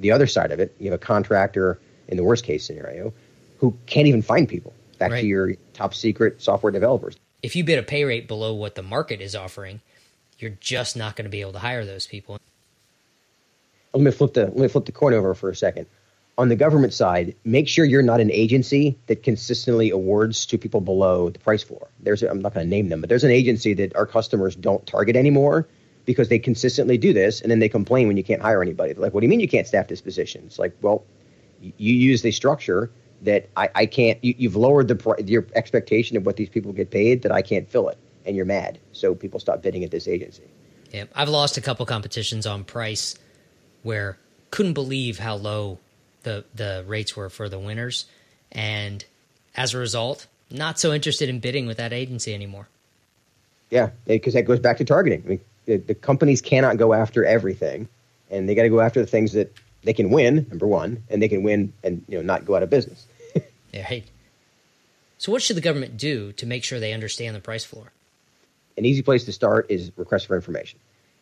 the 0.00 0.12
other 0.12 0.26
side 0.26 0.52
of 0.52 0.60
it, 0.60 0.74
you 0.78 0.90
have 0.90 1.00
a 1.00 1.04
contractor 1.04 1.78
in 2.08 2.16
the 2.16 2.24
worst 2.24 2.44
case 2.44 2.64
scenario 2.64 3.12
who 3.58 3.76
can't 3.86 4.06
even 4.06 4.22
find 4.22 4.48
people. 4.48 4.72
Back 4.98 5.12
right. 5.12 5.20
to 5.20 5.26
your 5.26 5.54
top 5.74 5.94
secret 5.94 6.42
software 6.42 6.72
developers. 6.72 7.16
If 7.42 7.54
you 7.54 7.62
bid 7.62 7.78
a 7.78 7.84
pay 7.84 8.04
rate 8.04 8.26
below 8.26 8.52
what 8.52 8.74
the 8.74 8.82
market 8.82 9.20
is 9.20 9.36
offering, 9.36 9.80
you're 10.38 10.56
just 10.60 10.96
not 10.96 11.14
going 11.14 11.24
to 11.24 11.30
be 11.30 11.40
able 11.40 11.52
to 11.52 11.60
hire 11.60 11.84
those 11.84 12.06
people. 12.06 12.38
Let 13.94 14.02
me 14.02 14.10
flip 14.10 14.34
the 14.34 14.46
let 14.46 14.56
me 14.56 14.68
flip 14.68 14.86
the 14.86 14.92
coin 14.92 15.14
over 15.14 15.34
for 15.34 15.50
a 15.50 15.56
second. 15.56 15.86
On 16.38 16.48
the 16.48 16.56
government 16.56 16.94
side, 16.94 17.34
make 17.44 17.68
sure 17.68 17.84
you're 17.84 18.00
not 18.00 18.20
an 18.20 18.30
agency 18.30 18.96
that 19.08 19.24
consistently 19.24 19.90
awards 19.90 20.46
to 20.46 20.56
people 20.56 20.80
below 20.80 21.30
the 21.30 21.38
price 21.40 21.64
floor. 21.64 21.88
There's 22.00 22.22
I'm 22.22 22.40
not 22.40 22.54
going 22.54 22.64
to 22.64 22.70
name 22.70 22.88
them, 22.88 23.00
but 23.00 23.08
there's 23.08 23.24
an 23.24 23.32
agency 23.32 23.74
that 23.74 23.94
our 23.96 24.06
customers 24.06 24.54
don't 24.54 24.86
target 24.86 25.16
anymore 25.16 25.66
because 26.04 26.28
they 26.28 26.38
consistently 26.38 26.96
do 26.96 27.12
this 27.12 27.42
and 27.42 27.50
then 27.50 27.58
they 27.58 27.68
complain 27.68 28.06
when 28.06 28.16
you 28.16 28.24
can't 28.24 28.40
hire 28.40 28.62
anybody. 28.62 28.94
They're 28.94 29.02
like, 29.02 29.12
what 29.12 29.20
do 29.20 29.26
you 29.26 29.28
mean 29.28 29.40
you 29.40 29.48
can't 29.48 29.66
staff 29.66 29.88
this 29.88 30.00
position? 30.00 30.44
It's 30.46 30.58
like, 30.58 30.74
well, 30.80 31.04
you 31.60 31.94
use 31.94 32.22
the 32.22 32.30
structure 32.30 32.90
that 33.22 33.50
I, 33.56 33.68
I 33.74 33.86
can't, 33.86 34.18
you, 34.24 34.48
have 34.48 34.56
lowered 34.56 34.88
the 34.88 35.24
your 35.26 35.44
expectation 35.54 36.16
of 36.16 36.24
what 36.24 36.36
these 36.36 36.48
people 36.48 36.72
get 36.72 36.90
paid 36.90 37.22
that 37.22 37.32
I 37.32 37.42
can't 37.42 37.68
fill 37.68 37.88
it. 37.88 37.98
And 38.24 38.36
you're 38.36 38.46
mad. 38.46 38.78
So 38.92 39.14
people 39.14 39.40
stop 39.40 39.60
bidding 39.60 39.84
at 39.84 39.90
this 39.90 40.06
agency. 40.06 40.44
Yeah. 40.92 41.04
I've 41.14 41.28
lost 41.28 41.58
a 41.58 41.60
couple 41.60 41.84
competitions 41.84 42.46
on 42.46 42.64
price 42.64 43.16
where 43.82 44.18
couldn't 44.50 44.74
believe 44.74 45.18
how 45.18 45.34
low 45.34 45.78
the, 46.28 46.44
the 46.54 46.84
rates 46.86 47.16
were 47.16 47.30
for 47.30 47.48
the 47.48 47.58
winners. 47.58 48.06
And 48.52 49.04
as 49.56 49.74
a 49.74 49.78
result, 49.78 50.26
not 50.50 50.78
so 50.78 50.92
interested 50.92 51.28
in 51.28 51.40
bidding 51.40 51.66
with 51.66 51.78
that 51.78 51.92
agency 51.92 52.34
anymore. 52.34 52.68
Yeah, 53.70 53.90
because 54.06 54.34
that 54.34 54.42
goes 54.42 54.60
back 54.60 54.78
to 54.78 54.84
targeting. 54.84 55.22
I 55.24 55.28
mean, 55.28 55.40
the, 55.66 55.76
the 55.76 55.94
companies 55.94 56.40
cannot 56.40 56.76
go 56.76 56.94
after 56.94 57.24
everything, 57.24 57.88
and 58.30 58.48
they 58.48 58.54
got 58.54 58.62
to 58.62 58.70
go 58.70 58.80
after 58.80 59.00
the 59.00 59.06
things 59.06 59.32
that 59.32 59.52
they 59.84 59.92
can 59.92 60.10
win. 60.10 60.46
Number 60.48 60.66
one, 60.66 61.02
and 61.10 61.20
they 61.20 61.28
can 61.28 61.42
win 61.42 61.72
and 61.84 62.02
you 62.08 62.16
know 62.16 62.22
not 62.22 62.46
go 62.46 62.56
out 62.56 62.62
of 62.62 62.70
business. 62.70 63.06
yeah. 63.72 63.86
Right. 63.88 64.04
So, 65.18 65.32
what 65.32 65.42
should 65.42 65.56
the 65.56 65.60
government 65.60 65.98
do 65.98 66.32
to 66.32 66.46
make 66.46 66.64
sure 66.64 66.80
they 66.80 66.94
understand 66.94 67.36
the 67.36 67.40
price 67.40 67.64
floor? 67.64 67.92
An 68.78 68.86
easy 68.86 69.02
place 69.02 69.24
to 69.24 69.32
start 69.32 69.66
is 69.68 69.92
request 69.96 70.26
for 70.26 70.36
information. 70.36 70.78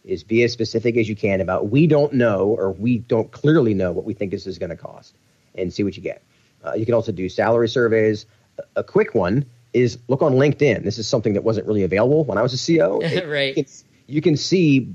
Is 0.06 0.22
be 0.22 0.44
as 0.44 0.52
specific 0.52 0.96
as 0.96 1.08
you 1.08 1.16
can 1.16 1.40
about 1.40 1.68
we 1.68 1.86
don't 1.86 2.12
know 2.12 2.54
or 2.58 2.70
we 2.70 2.98
don't 2.98 3.30
clearly 3.32 3.74
know 3.74 3.90
what 3.90 4.04
we 4.04 4.14
think 4.14 4.30
this 4.30 4.46
is 4.46 4.58
going 4.58 4.70
to 4.70 4.76
cost, 4.76 5.16
and 5.54 5.72
see 5.72 5.82
what 5.82 5.96
you 5.96 6.02
get. 6.02 6.22
Uh, 6.64 6.74
you 6.74 6.84
can 6.84 6.94
also 6.94 7.12
do 7.12 7.28
salary 7.28 7.68
surveys. 7.68 8.26
A, 8.58 8.80
a 8.80 8.84
quick 8.84 9.14
one 9.14 9.44
is 9.72 9.98
look 10.08 10.22
on 10.22 10.34
LinkedIn. 10.34 10.84
This 10.84 10.98
is 10.98 11.06
something 11.06 11.34
that 11.34 11.42
wasn't 11.42 11.66
really 11.66 11.82
available 11.82 12.24
when 12.24 12.38
I 12.38 12.42
was 12.42 12.54
a 12.54 12.78
CO. 12.78 13.00
right. 13.26 13.54
It's, 13.56 13.84
you 14.06 14.22
can 14.22 14.36
see 14.36 14.94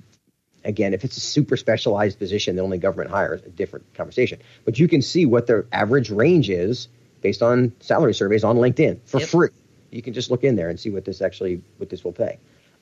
again 0.63 0.93
if 0.93 1.03
it's 1.03 1.17
a 1.17 1.21
super 1.21 1.57
specialized 1.57 2.19
position 2.19 2.55
that 2.55 2.61
only 2.61 2.77
government 2.77 3.09
hires 3.09 3.41
a 3.43 3.49
different 3.49 3.91
conversation 3.93 4.39
but 4.65 4.77
you 4.77 4.87
can 4.87 5.01
see 5.01 5.25
what 5.25 5.47
their 5.47 5.65
average 5.71 6.09
range 6.11 6.49
is 6.49 6.87
based 7.21 7.41
on 7.41 7.71
salary 7.79 8.13
surveys 8.13 8.43
on 8.43 8.57
linkedin 8.57 8.99
for 9.05 9.19
yep. 9.19 9.29
free 9.29 9.49
you 9.89 10.01
can 10.01 10.13
just 10.13 10.29
look 10.29 10.43
in 10.43 10.55
there 10.55 10.69
and 10.69 10.79
see 10.79 10.91
what 10.91 11.03
this 11.03 11.21
actually 11.21 11.61
what 11.77 11.89
this 11.89 12.03
will 12.03 12.11
pay 12.11 12.37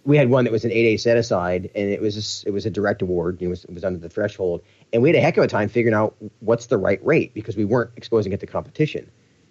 we 0.05 0.17
had 0.17 0.29
one 0.29 0.45
that 0.45 0.51
was 0.51 0.65
an 0.65 0.71
8a 0.71 0.99
set 0.99 1.17
aside 1.17 1.69
and 1.75 1.89
it 1.89 2.01
was 2.01 2.43
a, 2.43 2.47
it 2.47 2.51
was 2.51 2.65
a 2.65 2.69
direct 2.69 3.01
award 3.01 3.41
it 3.41 3.47
was, 3.47 3.65
it 3.65 3.73
was 3.73 3.83
under 3.83 3.99
the 3.99 4.09
threshold 4.09 4.61
and 4.93 5.01
we 5.01 5.09
had 5.09 5.15
a 5.15 5.21
heck 5.21 5.37
of 5.37 5.43
a 5.43 5.47
time 5.47 5.69
figuring 5.69 5.95
out 5.95 6.15
what's 6.39 6.67
the 6.67 6.77
right 6.77 7.03
rate 7.05 7.33
because 7.33 7.55
we 7.57 7.65
weren't 7.65 7.91
exposing 7.95 8.31
it 8.31 8.39
to 8.39 8.47
competition 8.47 9.09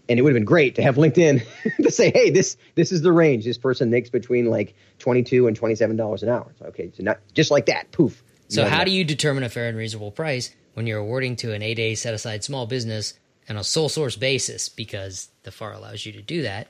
and 0.09 0.19
it 0.19 0.23
would 0.23 0.31
have 0.31 0.37
been 0.37 0.45
great 0.45 0.75
to 0.77 0.83
have 0.83 0.97
LinkedIn 0.97 1.45
to 1.83 1.91
say, 1.91 2.11
"Hey, 2.11 2.31
this 2.31 2.57
this 2.75 2.93
is 2.93 3.03
the 3.03 3.13
range. 3.13 3.45
This 3.45 3.59
person 3.59 3.91
makes 3.91 4.11
between 4.11 4.47
like 4.47 4.75
twenty 4.99 5.23
two 5.23 5.47
and 5.47 5.57
twenty 5.57 5.75
seven 5.75 5.97
dollars 5.97 6.23
an 6.23 6.29
hour." 6.29 6.53
So, 6.59 6.67
okay, 6.67 6.91
so 6.97 7.03
not 7.03 7.19
just 7.35 7.51
like 7.51 7.67
that. 7.67 7.91
Poof. 7.93 8.23
So, 8.49 8.65
how 8.65 8.79
that. 8.79 8.85
do 8.85 8.91
you 8.91 9.05
determine 9.05 9.45
a 9.45 9.49
fair 9.49 9.69
and 9.69 9.77
reasonable 9.77 10.11
price 10.11 10.55
when 10.75 10.87
you're 10.87 10.99
awarding 10.99 11.37
to 11.37 11.53
an 11.53 11.63
eight 11.63 11.79
A 11.79 11.95
set 11.95 12.15
aside 12.15 12.43
small 12.43 12.67
business 12.67 13.15
on 13.49 13.57
a 13.57 13.65
sole 13.65 13.89
source 13.89 14.17
basis? 14.17 14.69
Because 14.69 15.29
the 15.43 15.51
FAR 15.51 15.73
allows 15.73 16.07
you 16.07 16.13
to 16.13 16.23
do 16.23 16.43
that. 16.43 16.69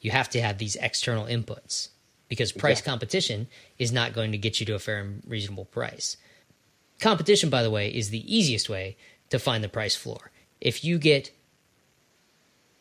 You 0.00 0.10
have 0.10 0.28
to 0.30 0.40
have 0.40 0.58
these 0.58 0.76
external 0.76 1.26
inputs 1.26 1.90
because 2.28 2.52
price 2.52 2.78
exactly. 2.78 2.90
competition 2.90 3.48
is 3.78 3.92
not 3.92 4.12
going 4.12 4.32
to 4.32 4.38
get 4.38 4.60
you 4.60 4.66
to 4.66 4.74
a 4.74 4.78
fair 4.78 4.98
and 4.98 5.22
reasonable 5.26 5.64
price. 5.66 6.16
Competition, 7.00 7.50
by 7.50 7.62
the 7.62 7.70
way, 7.70 7.88
is 7.88 8.10
the 8.10 8.34
easiest 8.34 8.68
way 8.68 8.96
to 9.30 9.38
find 9.38 9.62
the 9.62 9.68
price 9.68 9.96
floor. 9.96 10.30
If 10.60 10.84
you 10.84 10.98
get 10.98 11.30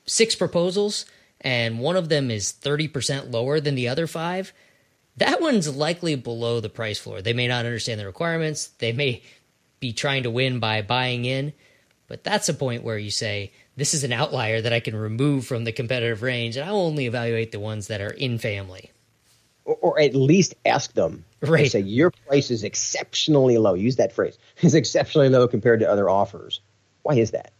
six 0.05 0.35
proposals 0.35 1.05
and 1.41 1.79
one 1.79 1.95
of 1.95 2.09
them 2.09 2.31
is 2.31 2.53
30% 2.53 3.31
lower 3.31 3.59
than 3.59 3.75
the 3.75 3.87
other 3.87 4.07
five, 4.07 4.53
that 5.17 5.41
one's 5.41 5.75
likely 5.75 6.15
below 6.15 6.59
the 6.59 6.69
price 6.69 6.99
floor. 6.99 7.21
They 7.21 7.33
may 7.33 7.47
not 7.47 7.65
understand 7.65 7.99
the 7.99 8.05
requirements. 8.05 8.67
They 8.79 8.93
may 8.93 9.21
be 9.79 9.93
trying 9.93 10.23
to 10.23 10.31
win 10.31 10.59
by 10.59 10.81
buying 10.81 11.25
in, 11.25 11.53
but 12.07 12.23
that's 12.23 12.49
a 12.49 12.53
point 12.53 12.83
where 12.83 12.97
you 12.97 13.11
say, 13.11 13.51
this 13.75 13.93
is 13.93 14.03
an 14.03 14.13
outlier 14.13 14.61
that 14.61 14.73
I 14.73 14.79
can 14.79 14.95
remove 14.95 15.45
from 15.45 15.63
the 15.63 15.71
competitive 15.71 16.21
range, 16.21 16.55
and 16.55 16.67
I'll 16.67 16.77
only 16.77 17.05
evaluate 17.05 17.51
the 17.51 17.59
ones 17.59 17.87
that 17.87 18.01
are 18.01 18.11
in 18.11 18.37
family. 18.37 18.91
Or, 19.65 19.75
or 19.75 19.99
at 19.99 20.13
least 20.13 20.55
ask 20.65 20.93
them. 20.93 21.25
Right. 21.41 21.71
Say, 21.71 21.81
your 21.81 22.11
price 22.11 22.51
is 22.51 22.63
exceptionally 22.63 23.57
low. 23.57 23.73
Use 23.73 23.97
that 23.97 24.13
phrase. 24.13 24.37
It's 24.57 24.73
exceptionally 24.73 25.29
low 25.29 25.47
compared 25.47 25.79
to 25.81 25.89
other 25.89 26.09
offers. 26.09 26.61
Why 27.01 27.15
is 27.15 27.31
that? 27.31 27.53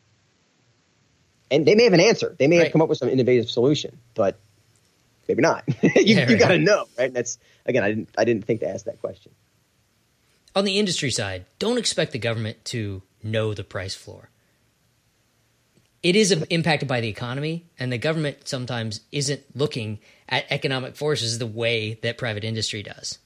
and 1.54 1.68
they 1.68 1.76
may 1.76 1.84
have 1.84 1.94
an 1.94 2.00
answer. 2.00 2.36
They 2.38 2.48
may 2.48 2.58
right. 2.58 2.64
have 2.66 2.72
come 2.72 2.82
up 2.82 2.90
with 2.90 2.98
some 2.98 3.10
innovative 3.10 3.50
solution, 3.50 4.00
but 4.16 4.40
maybe 5.28 5.44
not. 5.44 5.64
you, 5.84 5.92
yeah, 5.96 6.30
you 6.30 6.38
got 6.38 6.50
to 6.50 6.58
know, 6.58 6.86
right? 6.98 7.14
That's 7.14 7.38
again, 7.66 7.84
I 7.84 7.90
didn't 7.90 8.10
I 8.18 8.26
didn't 8.26 8.46
think 8.46 8.62
to 8.62 8.68
ask 8.68 8.86
that 8.86 9.00
question. 9.00 9.32
On 10.56 10.66
the 10.66 10.80
industry 10.80 11.12
side, 11.12 11.46
don't 11.60 11.78
expect 11.78 12.12
the 12.12 12.20
government 12.20 12.64
to 12.66 13.04
know 13.22 13.54
the 13.54 13.64
price 13.64 13.96
floor. 13.96 14.30
It 16.04 16.16
is 16.16 16.32
impacted 16.32 16.88
by 16.88 17.00
the 17.00 17.08
economy, 17.08 17.66
and 17.80 17.92
the 17.92 17.98
government 17.98 18.48
sometimes 18.48 19.02
isn't 19.12 19.42
looking 19.56 20.00
at 20.28 20.46
economic 20.50 20.96
forces 20.96 21.40
the 21.40 21.48
way 21.48 21.98
that 22.04 22.18
private 22.18 22.44
industry 22.44 22.84
does. 22.84 23.20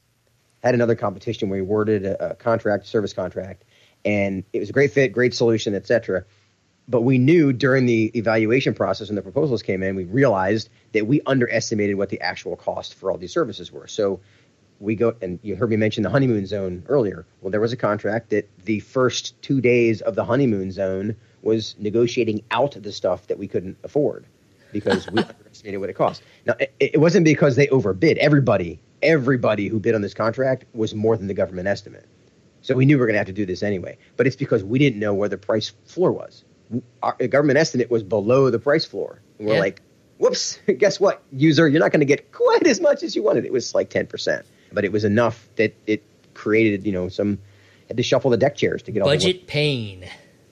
Had 0.64 0.76
another 0.76 0.96
competition 0.96 1.50
where 1.50 1.58
we 1.58 1.62
awarded 1.62 2.06
a, 2.06 2.32
a 2.32 2.36
contract, 2.36 2.86
service 2.86 3.14
contract, 3.14 3.64
and 4.06 4.44
it 4.54 4.60
was 4.60 4.70
a 4.70 4.74
great 4.74 4.92
fit, 4.92 5.12
great 5.12 5.34
solution, 5.34 5.74
etc 5.74 6.26
but 6.88 7.02
we 7.02 7.18
knew 7.18 7.52
during 7.52 7.86
the 7.86 8.06
evaluation 8.16 8.74
process 8.74 9.10
when 9.10 9.16
the 9.16 9.22
proposals 9.22 9.62
came 9.62 9.84
in, 9.84 9.96
we 9.96 10.06
realized 10.06 10.70
that 10.94 11.06
we 11.06 11.22
underestimated 11.26 11.98
what 11.98 12.10
the 12.10 12.22
actual 12.22 12.56
cost 12.56 12.96
for 12.96 13.12
all 13.12 13.18
these 13.18 13.34
services 13.34 13.72
were. 13.72 13.88
So 13.88 14.22
we 14.80 14.96
go 14.96 15.16
and 15.22 15.40
you 15.42 15.56
heard 15.56 15.70
me 15.70 15.76
mention 15.76 16.04
the 16.04 16.10
honeymoon 16.10 16.46
zone 16.46 16.84
earlier. 16.88 17.26
Well, 17.42 17.52
there 17.52 17.60
was 17.60 17.74
a 17.74 17.78
contract 17.78 18.30
that 18.30 18.50
the 18.64 18.80
first 18.80 19.42
two 19.42 19.60
days 19.60 20.02
of 20.02 20.16
the 20.16 20.24
honeymoon 20.24 20.72
zone 20.72 21.18
was 21.48 21.76
negotiating 21.80 22.44
out 22.52 22.76
the 22.84 22.92
stuff 22.92 23.26
that 23.28 23.40
we 23.40 23.48
couldn't 23.48 23.78
afford. 23.84 24.26
because 24.74 25.10
we 25.10 25.22
underestimated 25.34 25.80
what 25.80 25.90
it 25.90 25.94
cost. 25.94 26.22
Now, 26.46 26.54
it, 26.60 26.74
it 26.80 27.00
wasn't 27.00 27.24
because 27.26 27.56
they 27.56 27.70
overbid. 27.70 28.18
Everybody, 28.18 28.80
everybody 29.02 29.68
who 29.70 29.80
bid 29.80 29.96
on 29.96 30.02
this 30.02 30.14
contract 30.14 30.66
was 30.74 30.94
more 30.94 31.16
than 31.18 31.28
the 31.28 31.34
government 31.34 31.68
estimate. 31.70 32.06
So 32.62 32.76
we 32.76 32.86
knew 32.86 32.98
we 32.98 33.00
were 33.00 33.06
going 33.08 33.14
to 33.14 33.20
have 33.20 33.28
to 33.28 33.34
do 33.34 33.46
this 33.46 33.64
anyway. 33.64 33.98
But 34.18 34.28
it's 34.28 34.36
because 34.36 34.62
we 34.64 34.78
didn't 34.78 35.00
know 35.00 35.14
where 35.14 35.30
the 35.30 35.38
price 35.38 35.72
floor 35.86 36.12
was. 36.12 36.44
Our 37.02 37.16
government 37.28 37.58
estimate 37.58 37.90
was 37.90 38.04
below 38.04 38.50
the 38.50 38.60
price 38.60 38.84
floor. 38.84 39.22
And 39.40 39.48
we're 39.48 39.54
Yeah. 39.54 39.62
like, 39.62 39.82
whoops, 40.18 40.60
guess 40.78 41.00
what, 41.00 41.24
user? 41.32 41.68
You're 41.70 41.80
not 41.80 41.92
going 41.94 42.02
to 42.02 42.06
get 42.14 42.34
quite 42.34 42.68
as 42.68 42.82
much 42.82 43.04
as 43.04 43.16
you 43.16 43.24
wanted. 43.24 43.46
It 43.46 43.54
was 43.54 43.74
like 43.74 43.90
10%. 43.90 44.44
But 44.74 44.84
it 44.84 44.92
was 44.92 45.06
enough 45.06 45.48
that 45.56 45.74
it 45.86 46.04
created, 46.34 46.86
you 46.86 46.92
know, 46.92 47.08
some, 47.08 47.40
had 47.88 47.96
to 47.96 48.04
shuffle 48.04 48.32
the 48.32 48.38
deck 48.38 48.56
chairs 48.58 48.82
to 48.84 48.92
get 48.92 49.02
all 49.02 49.08
the 49.08 49.16
Budget 49.16 49.48
pain. 49.48 50.06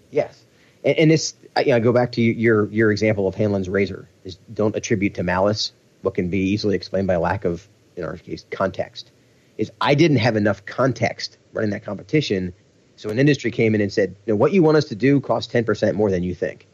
Yes, 0.09 0.44
and, 0.85 0.97
and 0.97 1.11
this 1.11 1.33
I, 1.55 1.61
you 1.61 1.67
know, 1.69 1.77
I 1.77 1.79
go 1.79 1.91
back 1.91 2.11
to 2.13 2.21
your 2.21 2.67
your 2.71 2.91
example 2.91 3.27
of 3.27 3.35
Hanlon's 3.35 3.67
razor. 3.67 4.07
Is 4.23 4.37
don't 4.53 4.75
attribute 4.75 5.15
to 5.15 5.23
malice 5.23 5.73
what 6.01 6.13
can 6.13 6.29
be 6.29 6.39
easily 6.39 6.75
explained 6.75 7.07
by 7.07 7.15
lack 7.15 7.43
of, 7.43 7.67
in 7.95 8.03
our 8.03 8.15
case, 8.17 8.45
context. 8.51 9.11
Is 9.57 9.71
I 9.81 9.95
didn't 9.95 10.17
have 10.17 10.35
enough 10.35 10.65
context 10.65 11.37
running 11.53 11.71
that 11.71 11.83
competition, 11.83 12.53
so 12.95 13.09
an 13.09 13.19
industry 13.19 13.51
came 13.51 13.73
in 13.73 13.81
and 13.81 13.91
said, 13.91 14.15
you 14.25 14.33
know, 14.33 14.37
what 14.37 14.51
you 14.51 14.61
want 14.61 14.77
us 14.77 14.85
to 14.85 14.95
do 14.95 15.19
costs 15.19 15.51
ten 15.51 15.65
percent 15.65 15.97
more 15.97 16.11
than 16.11 16.23
you 16.23 16.35
think." 16.35 16.67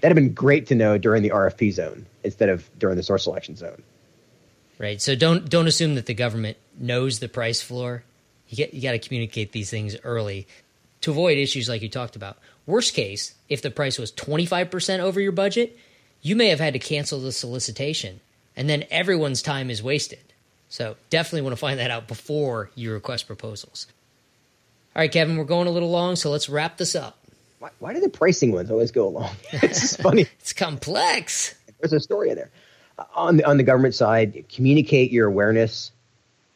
That'd 0.00 0.16
have 0.16 0.24
been 0.24 0.34
great 0.34 0.66
to 0.66 0.74
know 0.74 0.98
during 0.98 1.22
the 1.22 1.30
RFP 1.30 1.72
zone 1.72 2.06
instead 2.24 2.48
of 2.48 2.68
during 2.76 2.96
the 2.96 3.04
source 3.04 3.22
selection 3.22 3.54
zone. 3.54 3.82
Right. 4.78 5.00
So 5.00 5.14
don't 5.14 5.48
don't 5.48 5.68
assume 5.68 5.94
that 5.94 6.06
the 6.06 6.14
government 6.14 6.56
knows 6.78 7.20
the 7.20 7.28
price 7.28 7.60
floor. 7.60 8.02
You 8.48 8.56
get 8.56 8.74
you 8.74 8.82
got 8.82 8.92
to 8.92 8.98
communicate 8.98 9.52
these 9.52 9.70
things 9.70 9.96
early 10.02 10.48
to 11.02 11.10
avoid 11.10 11.38
issues 11.38 11.68
like 11.68 11.82
you 11.82 11.88
talked 11.88 12.16
about. 12.16 12.38
Worst 12.66 12.94
case, 12.94 13.34
if 13.48 13.62
the 13.62 13.70
price 13.70 13.98
was 13.98 14.12
25% 14.12 15.00
over 15.00 15.20
your 15.20 15.32
budget, 15.32 15.76
you 16.20 16.36
may 16.36 16.48
have 16.48 16.60
had 16.60 16.74
to 16.74 16.78
cancel 16.78 17.20
the 17.20 17.32
solicitation 17.32 18.20
and 18.56 18.68
then 18.68 18.84
everyone's 18.90 19.42
time 19.42 19.70
is 19.70 19.82
wasted. 19.82 20.20
So 20.68 20.96
definitely 21.10 21.42
want 21.42 21.52
to 21.52 21.60
find 21.60 21.80
that 21.80 21.90
out 21.90 22.08
before 22.08 22.70
you 22.74 22.92
request 22.92 23.26
proposals. 23.26 23.86
All 24.94 25.00
right, 25.00 25.10
Kevin, 25.10 25.36
we're 25.36 25.44
going 25.44 25.68
a 25.68 25.70
little 25.70 25.90
long, 25.90 26.16
so 26.16 26.30
let's 26.30 26.48
wrap 26.48 26.76
this 26.76 26.94
up. 26.94 27.18
Why, 27.58 27.70
why 27.78 27.94
do 27.94 28.00
the 28.00 28.08
pricing 28.08 28.52
ones 28.52 28.70
always 28.70 28.90
go 28.90 29.06
along? 29.08 29.34
it's 29.52 29.80
just 29.80 30.02
funny. 30.02 30.26
It's 30.40 30.52
complex. 30.52 31.54
There's 31.80 31.92
a 31.92 32.00
story 32.00 32.30
in 32.30 32.36
there. 32.36 32.50
Uh, 32.98 33.04
on 33.14 33.36
the 33.36 33.44
on 33.44 33.56
the 33.56 33.62
government 33.62 33.94
side, 33.94 34.44
communicate 34.52 35.10
your 35.10 35.28
awareness 35.28 35.92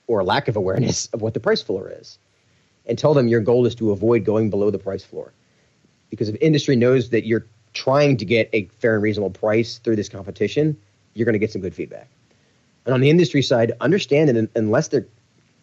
or 0.06 0.22
lack 0.22 0.48
of 0.48 0.56
awareness 0.56 1.06
of 1.12 1.22
what 1.22 1.34
the 1.34 1.40
price 1.40 1.62
floor 1.62 1.90
is, 2.00 2.18
and 2.84 2.98
tell 2.98 3.14
them 3.14 3.28
your 3.28 3.40
goal 3.40 3.66
is 3.66 3.74
to 3.76 3.90
avoid 3.92 4.24
going 4.24 4.50
below 4.50 4.70
the 4.70 4.78
price 4.78 5.04
floor. 5.04 5.32
Because 6.10 6.28
if 6.28 6.36
industry 6.40 6.76
knows 6.76 7.10
that 7.10 7.26
you're 7.26 7.46
trying 7.72 8.16
to 8.16 8.24
get 8.24 8.48
a 8.52 8.66
fair 8.78 8.94
and 8.94 9.02
reasonable 9.02 9.30
price 9.30 9.78
through 9.78 9.96
this 9.96 10.08
competition, 10.08 10.76
you're 11.14 11.24
going 11.24 11.34
to 11.34 11.38
get 11.38 11.52
some 11.52 11.62
good 11.62 11.74
feedback. 11.74 12.08
And 12.84 12.94
on 12.94 13.00
the 13.00 13.10
industry 13.10 13.42
side, 13.42 13.72
understand 13.80 14.28
that 14.28 14.50
unless 14.54 14.88
they're 14.88 15.06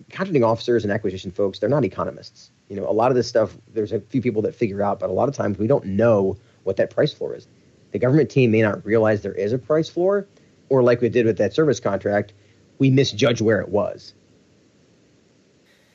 contracting 0.09 0.43
officers 0.43 0.83
and 0.83 0.91
acquisition 0.91 1.31
folks, 1.31 1.59
they're 1.59 1.69
not 1.69 1.85
economists. 1.85 2.51
You 2.69 2.75
know, 2.75 2.89
a 2.89 2.91
lot 2.91 3.11
of 3.11 3.15
this 3.15 3.27
stuff, 3.27 3.55
there's 3.73 3.91
a 3.91 3.99
few 3.99 4.21
people 4.21 4.41
that 4.43 4.55
figure 4.55 4.81
out, 4.81 4.99
but 4.99 5.09
a 5.09 5.13
lot 5.13 5.29
of 5.29 5.35
times 5.35 5.57
we 5.57 5.67
don't 5.67 5.85
know 5.85 6.37
what 6.63 6.77
that 6.77 6.89
price 6.89 7.13
floor 7.13 7.35
is. 7.35 7.47
The 7.91 7.99
government 7.99 8.29
team 8.29 8.51
may 8.51 8.61
not 8.61 8.85
realize 8.85 9.21
there 9.21 9.33
is 9.33 9.53
a 9.53 9.57
price 9.57 9.89
floor, 9.89 10.27
or 10.69 10.83
like 10.83 11.01
we 11.01 11.09
did 11.09 11.25
with 11.25 11.37
that 11.37 11.53
service 11.53 11.79
contract, 11.79 12.33
we 12.79 12.89
misjudge 12.89 13.41
where 13.41 13.61
it 13.61 13.69
was. 13.69 14.13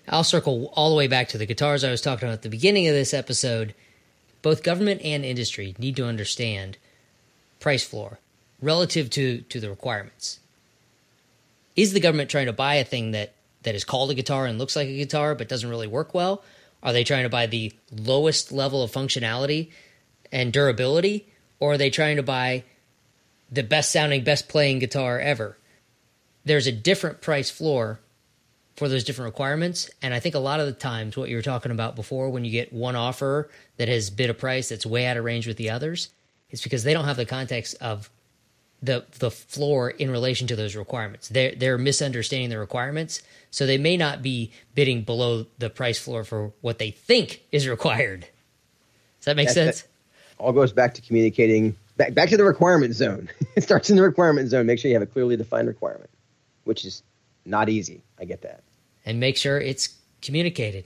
I'll 0.08 0.24
circle 0.24 0.72
all 0.74 0.90
the 0.90 0.96
way 0.96 1.06
back 1.06 1.28
to 1.30 1.38
the 1.38 1.44
guitars 1.44 1.84
I 1.84 1.90
was 1.90 2.00
talking 2.00 2.28
about 2.28 2.34
at 2.34 2.42
the 2.42 2.48
beginning 2.48 2.88
of 2.88 2.94
this 2.94 3.12
episode. 3.12 3.74
Both 4.42 4.62
government 4.62 5.02
and 5.02 5.24
industry 5.24 5.74
need 5.78 5.96
to 5.96 6.06
understand 6.06 6.78
price 7.60 7.84
floor 7.84 8.18
relative 8.60 9.10
to, 9.10 9.42
to 9.42 9.60
the 9.60 9.70
requirements. 9.70 10.40
Is 11.76 11.92
the 11.92 12.00
government 12.00 12.30
trying 12.30 12.46
to 12.46 12.52
buy 12.52 12.76
a 12.76 12.84
thing 12.84 13.12
that, 13.12 13.34
that 13.62 13.74
is 13.74 13.84
called 13.84 14.10
a 14.10 14.14
guitar 14.14 14.46
and 14.46 14.58
looks 14.58 14.76
like 14.76 14.88
a 14.88 14.96
guitar 14.96 15.34
but 15.34 15.48
doesn't 15.48 15.70
really 15.70 15.86
work 15.86 16.14
well? 16.14 16.42
Are 16.82 16.92
they 16.92 17.04
trying 17.04 17.24
to 17.24 17.28
buy 17.28 17.46
the 17.46 17.72
lowest 17.92 18.52
level 18.52 18.82
of 18.82 18.92
functionality 18.92 19.70
and 20.30 20.52
durability? 20.52 21.28
Or 21.60 21.72
are 21.72 21.78
they 21.78 21.90
trying 21.90 22.16
to 22.16 22.22
buy 22.22 22.64
the 23.50 23.62
best 23.62 23.90
sounding, 23.90 24.22
best 24.24 24.48
playing 24.48 24.78
guitar 24.78 25.18
ever? 25.18 25.56
There's 26.44 26.66
a 26.66 26.72
different 26.72 27.20
price 27.20 27.50
floor 27.50 28.00
for 28.78 28.88
those 28.88 29.02
different 29.02 29.26
requirements. 29.26 29.90
And 30.00 30.14
I 30.14 30.20
think 30.20 30.34
a 30.34 30.38
lot 30.38 30.60
of 30.60 30.66
the 30.66 30.72
times, 30.72 31.16
what 31.16 31.28
you 31.28 31.36
were 31.36 31.42
talking 31.42 31.72
about 31.72 31.96
before, 31.96 32.30
when 32.30 32.44
you 32.44 32.50
get 32.50 32.72
one 32.72 32.94
offer 32.94 33.50
that 33.76 33.88
has 33.88 34.08
bid 34.08 34.30
a 34.30 34.34
price 34.34 34.68
that's 34.68 34.86
way 34.86 35.04
out 35.06 35.16
of 35.16 35.24
range 35.24 35.46
with 35.48 35.56
the 35.56 35.70
others, 35.70 36.10
it's 36.50 36.62
because 36.62 36.84
they 36.84 36.92
don't 36.92 37.04
have 37.04 37.16
the 37.16 37.26
context 37.26 37.76
of 37.80 38.08
the 38.80 39.04
the 39.18 39.30
floor 39.30 39.90
in 39.90 40.10
relation 40.10 40.46
to 40.46 40.56
those 40.56 40.76
requirements. 40.76 41.28
They're 41.28 41.54
they're 41.54 41.76
misunderstanding 41.78 42.50
the 42.50 42.58
requirements, 42.58 43.22
so 43.50 43.66
they 43.66 43.78
may 43.78 43.96
not 43.96 44.22
be 44.22 44.52
bidding 44.76 45.02
below 45.02 45.46
the 45.58 45.68
price 45.68 45.98
floor 45.98 46.22
for 46.22 46.52
what 46.60 46.78
they 46.78 46.92
think 46.92 47.42
is 47.50 47.66
required. 47.66 48.20
Does 48.20 49.24
that 49.24 49.36
make 49.36 49.50
sense? 49.50 49.84
All 50.38 50.52
goes 50.52 50.72
back 50.72 50.94
to 50.94 51.02
communicating 51.02 51.74
back 51.96 52.14
back 52.14 52.28
to 52.28 52.36
the 52.36 52.44
requirement 52.44 52.94
zone. 52.94 53.28
it 53.56 53.64
starts 53.64 53.90
in 53.90 53.96
the 53.96 54.02
requirement 54.02 54.48
zone. 54.48 54.66
Make 54.66 54.78
sure 54.78 54.88
you 54.88 54.94
have 54.94 55.02
a 55.02 55.06
clearly 55.06 55.36
defined 55.36 55.66
requirement, 55.66 56.10
which 56.62 56.84
is 56.84 57.02
not 57.44 57.68
easy. 57.68 58.02
I 58.20 58.24
get 58.24 58.42
that. 58.42 58.62
And 59.08 59.18
make 59.18 59.38
sure 59.38 59.58
it's 59.58 59.88
communicated. 60.20 60.84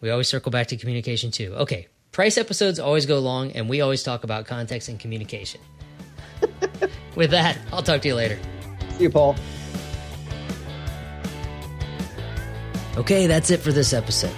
We 0.00 0.10
always 0.10 0.28
circle 0.28 0.50
back 0.50 0.66
to 0.68 0.76
communication 0.76 1.30
too. 1.30 1.54
Okay, 1.54 1.86
price 2.12 2.36
episodes 2.36 2.78
always 2.78 3.06
go 3.06 3.20
long, 3.20 3.52
and 3.52 3.68
we 3.68 3.80
always 3.80 4.02
talk 4.02 4.24
about 4.24 4.46
context 4.46 4.88
and 4.88 4.98
communication. 4.98 5.60
With 7.14 7.30
that, 7.30 7.56
I'll 7.72 7.82
talk 7.82 8.02
to 8.02 8.08
you 8.08 8.14
later. 8.14 8.38
See 8.90 9.04
you, 9.04 9.10
Paul. 9.10 9.36
Okay, 12.96 13.26
that's 13.26 13.50
it 13.50 13.60
for 13.60 13.72
this 13.72 13.92
episode. 13.92 14.34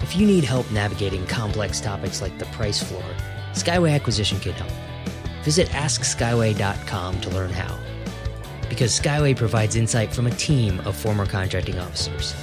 If 0.00 0.14
you 0.14 0.26
need 0.26 0.44
help 0.44 0.70
navigating 0.70 1.26
complex 1.26 1.80
topics 1.80 2.20
like 2.20 2.38
the 2.38 2.46
price 2.46 2.82
floor, 2.82 3.04
Skyway 3.52 3.94
Acquisition 3.94 4.38
can 4.38 4.52
help. 4.52 4.70
Visit 5.44 5.68
AskSkyway.com 5.68 7.20
to 7.22 7.30
learn 7.30 7.50
how. 7.50 7.87
Because 8.68 8.98
Skyway 8.98 9.36
provides 9.36 9.76
insight 9.76 10.12
from 10.12 10.26
a 10.26 10.30
team 10.30 10.80
of 10.80 10.96
former 10.96 11.26
contracting 11.26 11.78
officers. 11.78 12.34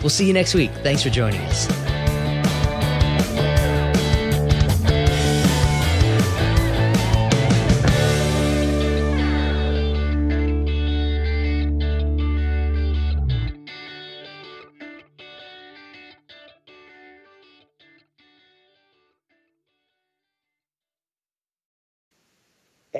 We'll 0.00 0.10
see 0.10 0.26
you 0.26 0.32
next 0.32 0.54
week. 0.54 0.70
Thanks 0.82 1.02
for 1.02 1.10
joining 1.10 1.40
us. 1.42 1.85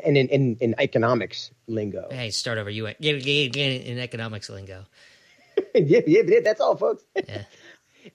And 0.06 0.16
in, 0.16 0.28
in, 0.28 0.56
in 0.60 0.74
economics 0.78 1.50
lingo, 1.66 2.06
Hey, 2.10 2.30
start 2.30 2.58
over. 2.58 2.70
You 2.70 2.84
went 2.84 2.98
in 3.00 3.98
economics 3.98 4.48
lingo. 4.48 4.84
yeah, 5.74 6.00
yeah, 6.06 6.22
yeah, 6.24 6.40
that's 6.44 6.60
all, 6.60 6.76
folks. 6.76 7.02
Yeah. 7.16 7.42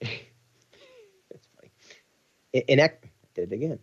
That's 0.00 1.48
funny. 1.54 1.70
In, 2.54 2.62
in 2.62 2.78
ec- 2.80 3.10
did 3.34 3.52
it 3.52 3.54
again. 3.54 3.78